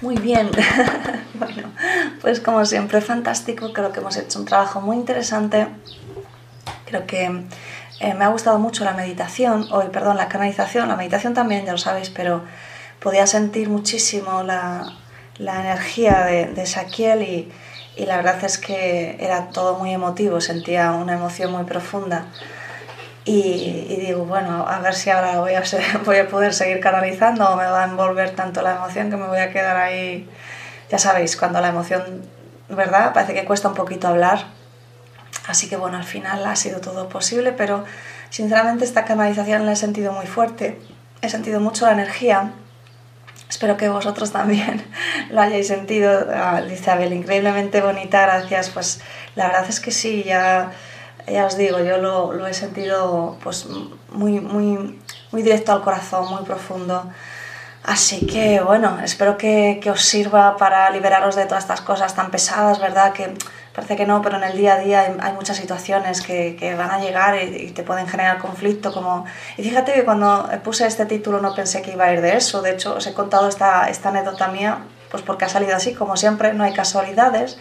Muy 0.00 0.16
bien, 0.16 0.50
bueno, 1.34 1.70
pues 2.22 2.40
como 2.40 2.64
siempre 2.64 3.02
fantástico, 3.02 3.74
creo 3.74 3.92
que 3.92 4.00
hemos 4.00 4.16
hecho 4.16 4.38
un 4.38 4.46
trabajo 4.46 4.80
muy 4.80 4.96
interesante, 4.96 5.68
creo 6.86 7.06
que 7.06 7.44
eh, 8.00 8.14
me 8.14 8.24
ha 8.24 8.28
gustado 8.28 8.58
mucho 8.58 8.84
la 8.84 8.92
meditación, 8.92 9.68
hoy 9.70 9.86
perdón, 9.92 10.16
la 10.16 10.28
canalización, 10.28 10.88
la 10.88 10.96
meditación 10.96 11.34
también, 11.34 11.64
ya 11.64 11.72
lo 11.72 11.78
sabéis, 11.78 12.10
pero 12.10 12.42
podía 13.00 13.26
sentir 13.26 13.68
muchísimo 13.68 14.42
la, 14.42 14.92
la 15.38 15.60
energía 15.60 16.24
de, 16.24 16.46
de 16.46 16.64
Shaquiel 16.64 17.22
y, 17.22 17.52
y 17.96 18.04
la 18.04 18.16
verdad 18.16 18.44
es 18.44 18.58
que 18.58 19.16
era 19.18 19.48
todo 19.48 19.78
muy 19.78 19.92
emotivo, 19.92 20.40
sentía 20.40 20.92
una 20.92 21.14
emoción 21.14 21.50
muy 21.50 21.64
profunda. 21.64 22.26
Y, 23.24 23.96
digo, 24.06 24.24
bueno, 24.24 24.64
a 24.68 24.78
ver 24.78 24.94
si 24.94 25.10
ahora 25.10 25.40
voy 26.04 26.16
a 26.16 26.28
poder 26.28 26.54
seguir 26.54 26.78
canalizando 26.78 27.48
o 27.48 27.56
me 27.56 27.64
va 27.64 27.82
a 27.82 27.86
envolver 27.86 28.30
tanto 28.36 28.62
la 28.62 28.76
emoción 28.76 29.10
que 29.10 29.16
me 29.16 29.26
voy 29.26 29.38
a 29.38 29.50
quedar 29.50 29.76
ahí. 29.76 30.28
Ya 30.90 30.98
sabéis, 30.98 31.36
cuando 31.36 31.60
la 31.60 31.68
emoción, 31.68 32.22
¿verdad? 32.68 33.12
Parece 33.12 33.34
que 33.34 33.44
cuesta 33.44 33.68
un 33.68 33.74
poquito 33.74 34.06
hablar. 34.06 34.44
Así 35.46 35.68
que 35.68 35.76
bueno, 35.76 35.96
al 35.96 36.04
final 36.04 36.44
ha 36.44 36.56
sido 36.56 36.80
todo 36.80 37.08
posible, 37.08 37.52
pero 37.52 37.84
sinceramente 38.30 38.84
esta 38.84 39.04
canalización 39.04 39.66
la 39.66 39.72
he 39.72 39.76
sentido 39.76 40.12
muy 40.12 40.26
fuerte. 40.26 40.78
He 41.22 41.28
sentido 41.28 41.60
mucho 41.60 41.86
la 41.86 41.92
energía. 41.92 42.52
Espero 43.48 43.76
que 43.76 43.88
vosotros 43.88 44.32
también 44.32 44.84
lo 45.30 45.40
hayáis 45.40 45.68
sentido. 45.68 46.26
Ah, 46.34 46.60
dice 46.62 46.90
Abel, 46.90 47.12
increíblemente 47.12 47.80
bonita, 47.80 48.22
gracias. 48.22 48.70
Pues 48.70 49.00
la 49.34 49.46
verdad 49.46 49.66
es 49.68 49.80
que 49.80 49.92
sí, 49.92 50.24
ya 50.24 50.72
ya 51.26 51.46
os 51.46 51.56
digo, 51.56 51.80
yo 51.80 51.98
lo, 51.98 52.32
lo 52.32 52.46
he 52.46 52.54
sentido 52.54 53.36
pues, 53.42 53.66
muy, 54.12 54.40
muy, 54.40 55.00
muy 55.32 55.42
directo 55.42 55.72
al 55.72 55.82
corazón, 55.82 56.28
muy 56.28 56.44
profundo. 56.44 57.10
Así 57.82 58.26
que 58.26 58.60
bueno, 58.60 58.98
espero 59.02 59.36
que, 59.36 59.78
que, 59.80 59.90
os 59.90 60.02
sirva 60.02 60.56
para 60.56 60.90
liberaros 60.90 61.36
de 61.36 61.46
todas 61.46 61.64
estas 61.64 61.80
cosas 61.80 62.14
tan 62.14 62.30
pesadas, 62.30 62.80
¿verdad? 62.80 63.12
Que 63.12 63.34
parece 63.76 63.94
que 63.94 64.06
no, 64.06 64.22
pero 64.22 64.38
en 64.38 64.44
el 64.44 64.56
día 64.56 64.74
a 64.74 64.78
día 64.78 65.00
hay, 65.02 65.16
hay 65.20 65.32
muchas 65.34 65.58
situaciones 65.58 66.22
que, 66.22 66.56
que, 66.58 66.74
van 66.74 66.90
a 66.90 66.98
llegar 66.98 67.36
y, 67.36 67.66
y, 67.66 67.70
te 67.70 67.82
pueden 67.82 68.08
generar 68.08 68.38
conflicto. 68.38 68.90
Como... 68.90 69.26
Y 69.58 69.62
fíjate 69.62 69.92
que 69.92 70.04
cuando 70.04 70.48
puse 70.64 70.86
este 70.86 71.04
título 71.04 71.40
no 71.40 71.54
pensé 71.54 71.82
que 71.82 71.92
iba 71.92 72.06
a 72.06 72.12
ir 72.14 72.22
de 72.22 72.36
eso. 72.36 72.62
De 72.62 72.72
hecho, 72.72 72.96
os 72.96 73.06
he 73.06 73.12
contado 73.12 73.48
esta, 73.48 73.90
esta 73.90 74.08
anécdota 74.08 74.48
mía 74.48 74.78
pues 75.10 75.22
porque 75.22 75.44
ha 75.44 75.48
salido 75.48 75.76
así, 75.76 75.94
como 75.94 76.16
siempre, 76.16 76.52
no 76.52 76.64
hay 76.64 76.72
casualidades. 76.72 77.58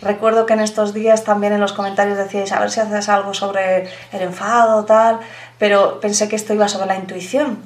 Recuerdo 0.00 0.46
que 0.46 0.54
en 0.54 0.60
estos 0.60 0.94
días 0.94 1.24
también 1.24 1.52
en 1.52 1.60
los 1.60 1.72
comentarios 1.72 2.16
decíais 2.16 2.52
a 2.52 2.60
ver 2.60 2.70
si 2.70 2.80
haces 2.80 3.08
algo 3.08 3.34
sobre 3.34 3.88
el 4.12 4.22
enfado, 4.22 4.84
tal, 4.84 5.20
pero 5.58 6.00
pensé 6.00 6.28
que 6.28 6.36
esto 6.36 6.54
iba 6.54 6.68
sobre 6.68 6.86
la 6.86 6.96
intuición. 6.96 7.62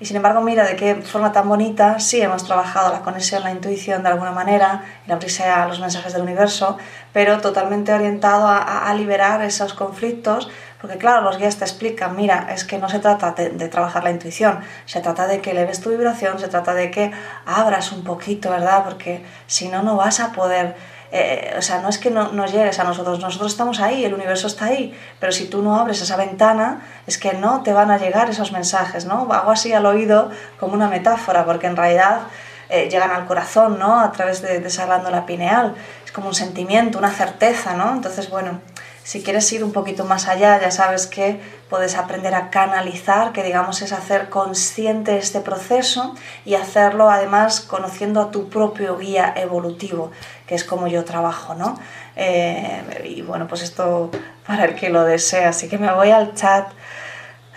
Y 0.00 0.06
sin 0.06 0.16
embargo, 0.16 0.40
mira 0.40 0.64
de 0.64 0.76
qué 0.76 0.94
forma 0.94 1.30
tan 1.30 1.46
bonita, 1.46 2.00
sí 2.00 2.22
hemos 2.22 2.44
trabajado 2.44 2.90
la 2.90 3.02
conexión, 3.02 3.44
la 3.44 3.50
intuición 3.50 4.02
de 4.02 4.08
alguna 4.08 4.32
manera, 4.32 4.82
el 5.06 5.12
abrirse 5.12 5.44
a 5.44 5.66
los 5.68 5.78
mensajes 5.78 6.14
del 6.14 6.22
universo, 6.22 6.78
pero 7.12 7.38
totalmente 7.42 7.92
orientado 7.92 8.48
a, 8.48 8.94
liberar 8.94 9.42
esos 9.42 9.74
conflictos, 9.74 10.48
porque 10.80 10.96
claro, 10.96 11.20
los 11.20 11.36
guías 11.36 11.58
te 11.58 11.64
explican, 11.64 12.16
mira, 12.16 12.48
es 12.50 12.64
que 12.64 12.78
no 12.78 12.88
se 12.88 12.98
trata 12.98 13.32
de, 13.32 13.50
de, 13.50 13.68
trabajar 13.68 14.02
la 14.02 14.10
intuición, 14.10 14.60
se 14.86 15.02
trata 15.02 15.26
de 15.26 15.42
que 15.42 15.50
eleves 15.50 15.82
tu 15.82 15.90
vibración, 15.90 16.38
se 16.38 16.48
trata 16.48 16.72
de 16.72 16.90
que 16.90 17.12
abras 17.44 17.92
un 17.92 18.02
poquito, 18.02 18.48
¿verdad? 18.50 18.84
Porque 18.84 19.22
si 19.46 19.68
no, 19.68 19.82
no 19.82 19.96
vas 19.96 20.20
a 20.20 20.32
poder 20.32 20.76
eh, 21.12 21.54
o 21.58 21.62
sea, 21.62 21.80
no 21.80 21.88
es 21.88 21.98
que 21.98 22.10
no, 22.10 22.30
no, 22.32 22.46
llegues 22.46 22.78
a 22.78 22.84
nosotros, 22.84 23.18
nosotros 23.18 23.50
estamos 23.52 23.80
ahí, 23.80 24.04
el 24.04 24.14
universo 24.14 24.46
está 24.46 24.66
ahí, 24.66 24.96
pero 25.18 25.32
si 25.32 25.46
tú 25.46 25.62
no 25.62 25.76
abres 25.78 26.00
esa 26.02 26.16
ventana, 26.16 26.86
es 27.06 27.18
que 27.18 27.32
no 27.32 27.62
te 27.62 27.72
van 27.72 27.90
a 27.90 27.98
llegar 27.98 28.30
esos 28.30 28.52
mensajes, 28.52 29.06
¿no? 29.06 29.26
Hago 29.32 29.50
así 29.50 29.72
al 29.72 29.86
oído 29.86 30.30
como 30.58 30.74
una 30.74 30.88
metáfora, 30.88 31.44
porque 31.44 31.66
en 31.66 31.76
realidad 31.76 32.20
eh, 32.68 32.88
llegan 32.88 33.10
al 33.10 33.26
corazón, 33.26 33.78
¿no? 33.78 34.00
A 34.00 34.12
través 34.12 34.40
de, 34.42 34.60
de 34.60 34.68
esa 34.68 34.86
glándula 34.86 35.26
pineal, 35.26 35.74
es 36.04 36.12
como 36.12 36.28
un 36.28 36.34
sentimiento, 36.34 36.98
una 36.98 37.10
certeza, 37.10 37.74
¿no? 37.74 37.92
Entonces, 37.92 38.30
bueno, 38.30 38.60
si 39.02 39.22
quieres 39.22 39.50
ir 39.52 39.64
un 39.64 39.72
poquito 39.72 40.04
más 40.04 40.28
allá, 40.28 40.60
ya 40.60 40.70
sabes 40.70 41.06
que 41.06 41.40
puedes 41.68 41.96
aprender 41.96 42.34
a 42.34 42.50
canalizar, 42.50 43.32
que 43.32 43.42
digamos 43.42 43.82
es 43.82 43.92
hacer 43.92 44.28
consciente 44.28 45.16
este 45.16 45.40
proceso 45.40 46.14
y 46.44 46.54
hacerlo 46.54 47.10
además 47.10 47.60
conociendo 47.60 48.20
a 48.20 48.30
tu 48.30 48.48
propio 48.48 48.98
guía 48.98 49.32
evolutivo, 49.36 50.10
que 50.46 50.54
es 50.54 50.64
como 50.64 50.86
yo 50.86 51.04
trabajo, 51.04 51.54
¿no? 51.54 51.78
Eh, 52.16 52.82
y 53.04 53.22
bueno, 53.22 53.46
pues 53.46 53.62
esto 53.62 54.10
para 54.46 54.64
el 54.64 54.74
que 54.74 54.90
lo 54.90 55.04
desea. 55.04 55.50
Así 55.50 55.68
que 55.68 55.78
me 55.78 55.92
voy 55.92 56.10
al 56.10 56.34
chat. 56.34 56.68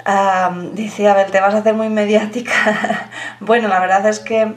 Um, 0.06 0.76
dice, 0.76 1.08
a 1.10 1.26
te 1.26 1.40
vas 1.40 1.54
a 1.54 1.60
hacer 1.60 1.74
muy 1.74 1.90
mediática. 1.90 3.10
bueno, 3.40 3.68
la 3.68 3.80
verdad 3.80 4.06
es 4.08 4.20
que 4.20 4.54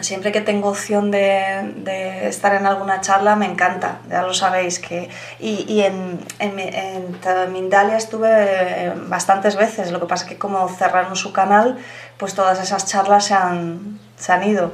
siempre 0.00 0.32
que 0.32 0.40
tengo 0.40 0.68
opción 0.68 1.10
de, 1.10 2.28
estar 2.28 2.54
en 2.54 2.66
alguna 2.66 3.00
charla 3.00 3.36
me 3.36 3.46
encanta, 3.46 3.98
ya 4.08 4.22
lo 4.22 4.34
sabéis. 4.34 4.78
Que, 4.78 5.08
y, 5.38 5.64
y 5.68 5.82
en, 5.82 6.20
en, 6.38 6.58
en, 6.58 7.52
Mindalia 7.52 7.96
estuve 7.96 8.28
eh, 8.30 8.92
bastantes 9.06 9.56
veces, 9.56 9.92
lo 9.92 10.00
que 10.00 10.06
pasa 10.06 10.24
es 10.24 10.30
que 10.30 10.38
como 10.38 10.68
cerraron 10.68 11.16
su 11.16 11.32
canal, 11.32 11.78
pues 12.18 12.34
todas 12.34 12.60
esas 12.60 12.86
charlas 12.86 13.26
se 13.26 13.34
han, 13.34 13.98
se 14.16 14.32
han 14.32 14.42
ido. 14.44 14.72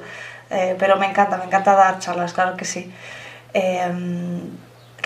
Eh, 0.51 0.77
pero 0.79 0.97
me 0.97 1.07
encanta, 1.07 1.37
me 1.37 1.45
encanta 1.45 1.75
dar 1.75 1.99
charlas, 1.99 2.33
claro 2.33 2.57
que 2.57 2.65
sí. 2.65 2.93
Eh, 3.55 3.91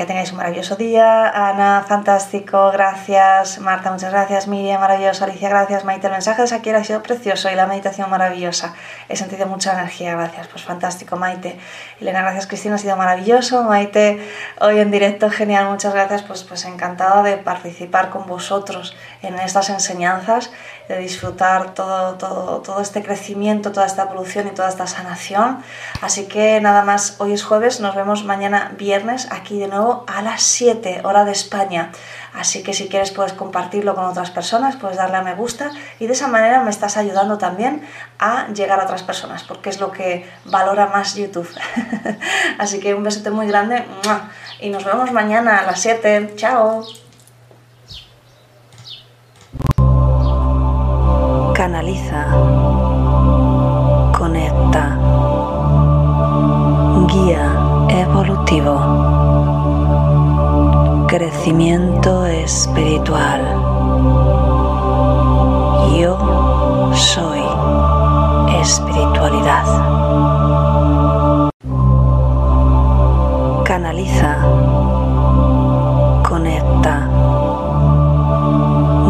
Que 0.00 0.06
tengáis 0.06 0.30
un 0.32 0.38
maravilloso 0.38 0.76
día. 0.76 1.28
Ana, 1.28 1.84
fantástico, 1.86 2.70
gracias. 2.70 3.58
Marta, 3.58 3.92
muchas 3.92 4.10
gracias. 4.10 4.48
Miriam, 4.48 4.80
maravilloso. 4.80 5.24
Alicia, 5.24 5.50
gracias. 5.50 5.84
Maite, 5.84 6.06
el 6.06 6.14
mensaje 6.14 6.40
de 6.40 6.48
Shakira 6.48 6.78
ha 6.78 6.84
sido 6.84 7.02
precioso 7.02 7.50
y 7.50 7.54
la 7.54 7.66
meditación 7.66 8.08
maravillosa. 8.08 8.72
He 9.10 9.16
sentido 9.16 9.46
mucha 9.46 9.74
energía, 9.74 10.12
gracias. 10.12 10.48
Pues 10.48 10.64
fantástico, 10.64 11.16
Maite. 11.16 11.58
Elena, 12.00 12.22
gracias. 12.22 12.46
Cristina, 12.46 12.76
ha 12.76 12.78
sido 12.78 12.96
maravilloso. 12.96 13.62
Maite, 13.64 14.26
hoy 14.58 14.78
en 14.78 14.90
directo, 14.90 15.28
genial, 15.28 15.66
muchas 15.68 15.92
gracias. 15.92 16.22
Pues, 16.22 16.44
pues 16.44 16.64
encantada 16.64 17.22
de 17.22 17.36
participar 17.36 18.08
con 18.08 18.26
vosotros 18.26 18.96
en 19.20 19.38
estas 19.38 19.68
enseñanzas, 19.68 20.50
de 20.88 20.96
disfrutar 20.96 21.74
todo, 21.74 22.14
todo, 22.14 22.62
todo 22.62 22.80
este 22.80 23.02
crecimiento, 23.02 23.70
toda 23.70 23.84
esta 23.84 24.04
evolución 24.04 24.46
y 24.46 24.52
toda 24.52 24.70
esta 24.70 24.86
sanación. 24.86 25.62
Así 26.00 26.24
que 26.24 26.58
nada 26.62 26.84
más, 26.84 27.16
hoy 27.18 27.34
es 27.34 27.44
jueves, 27.44 27.80
nos 27.80 27.94
vemos 27.94 28.24
mañana 28.24 28.72
viernes 28.78 29.28
aquí 29.30 29.58
de 29.58 29.68
nuevo 29.68 29.89
a 30.06 30.22
las 30.22 30.42
7 30.42 31.02
hora 31.04 31.24
de 31.24 31.32
España. 31.32 31.92
Así 32.32 32.62
que 32.62 32.74
si 32.74 32.88
quieres 32.88 33.10
puedes 33.10 33.32
compartirlo 33.32 33.94
con 33.94 34.04
otras 34.04 34.30
personas, 34.30 34.76
puedes 34.76 34.96
darle 34.96 35.16
a 35.16 35.22
me 35.22 35.34
gusta 35.34 35.70
y 35.98 36.06
de 36.06 36.12
esa 36.12 36.28
manera 36.28 36.62
me 36.62 36.70
estás 36.70 36.96
ayudando 36.96 37.38
también 37.38 37.82
a 38.18 38.48
llegar 38.48 38.78
a 38.80 38.84
otras 38.84 39.02
personas, 39.02 39.42
porque 39.42 39.70
es 39.70 39.80
lo 39.80 39.90
que 39.90 40.30
valora 40.44 40.86
más 40.86 41.16
YouTube. 41.16 41.48
Así 42.58 42.78
que 42.78 42.94
un 42.94 43.02
besote 43.02 43.30
muy 43.30 43.46
grande 43.46 43.84
y 44.60 44.70
nos 44.70 44.84
vemos 44.84 45.10
mañana 45.12 45.58
a 45.58 45.66
las 45.66 45.80
7. 45.80 46.34
Chao. 46.36 46.84
Canaliza. 51.54 52.26
Conecta. 54.16 54.96
Guía 57.06 57.70
evolutivo. 57.90 58.89
Crecimiento 61.10 62.24
espiritual. 62.24 63.42
Yo 65.98 66.92
soy 66.94 67.40
espiritualidad. 68.60 69.64
Canaliza. 73.64 74.36
Conecta. 76.28 77.08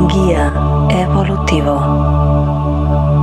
Guía 0.09 0.51